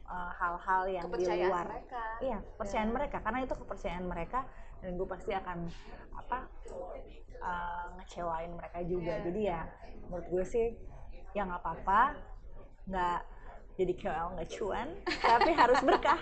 uh, 0.09 0.31
hal-hal 0.33 0.81
yang 0.89 1.05
di 1.13 1.23
luar 1.23 1.67
mereka 1.69 2.03
iya 2.19 2.37
kepercayaan 2.41 2.91
mereka 2.91 3.17
karena 3.21 3.39
itu 3.45 3.53
kepercayaan 3.53 4.05
mereka 4.09 4.39
dan 4.83 4.91
gue 4.95 5.07
pasti 5.07 5.31
akan 5.33 5.67
apa 6.17 6.47
uh, 7.41 7.85
ngecewain 7.99 8.51
mereka 8.53 8.79
juga. 8.85 9.13
Iya. 9.17 9.23
jadi 9.29 9.41
ya 9.41 9.61
menurut 10.07 10.27
gue 10.31 10.43
sih 10.45 10.67
ya 11.33 11.45
nggak 11.45 11.61
apa-apa. 11.61 12.01
Nggak 12.87 13.19
jadi 13.77 13.93
KOL 13.93 14.27
nggak 14.35 14.49
cuan 14.57 14.87
tapi 15.37 15.51
harus 15.53 15.79
berkah 15.85 16.19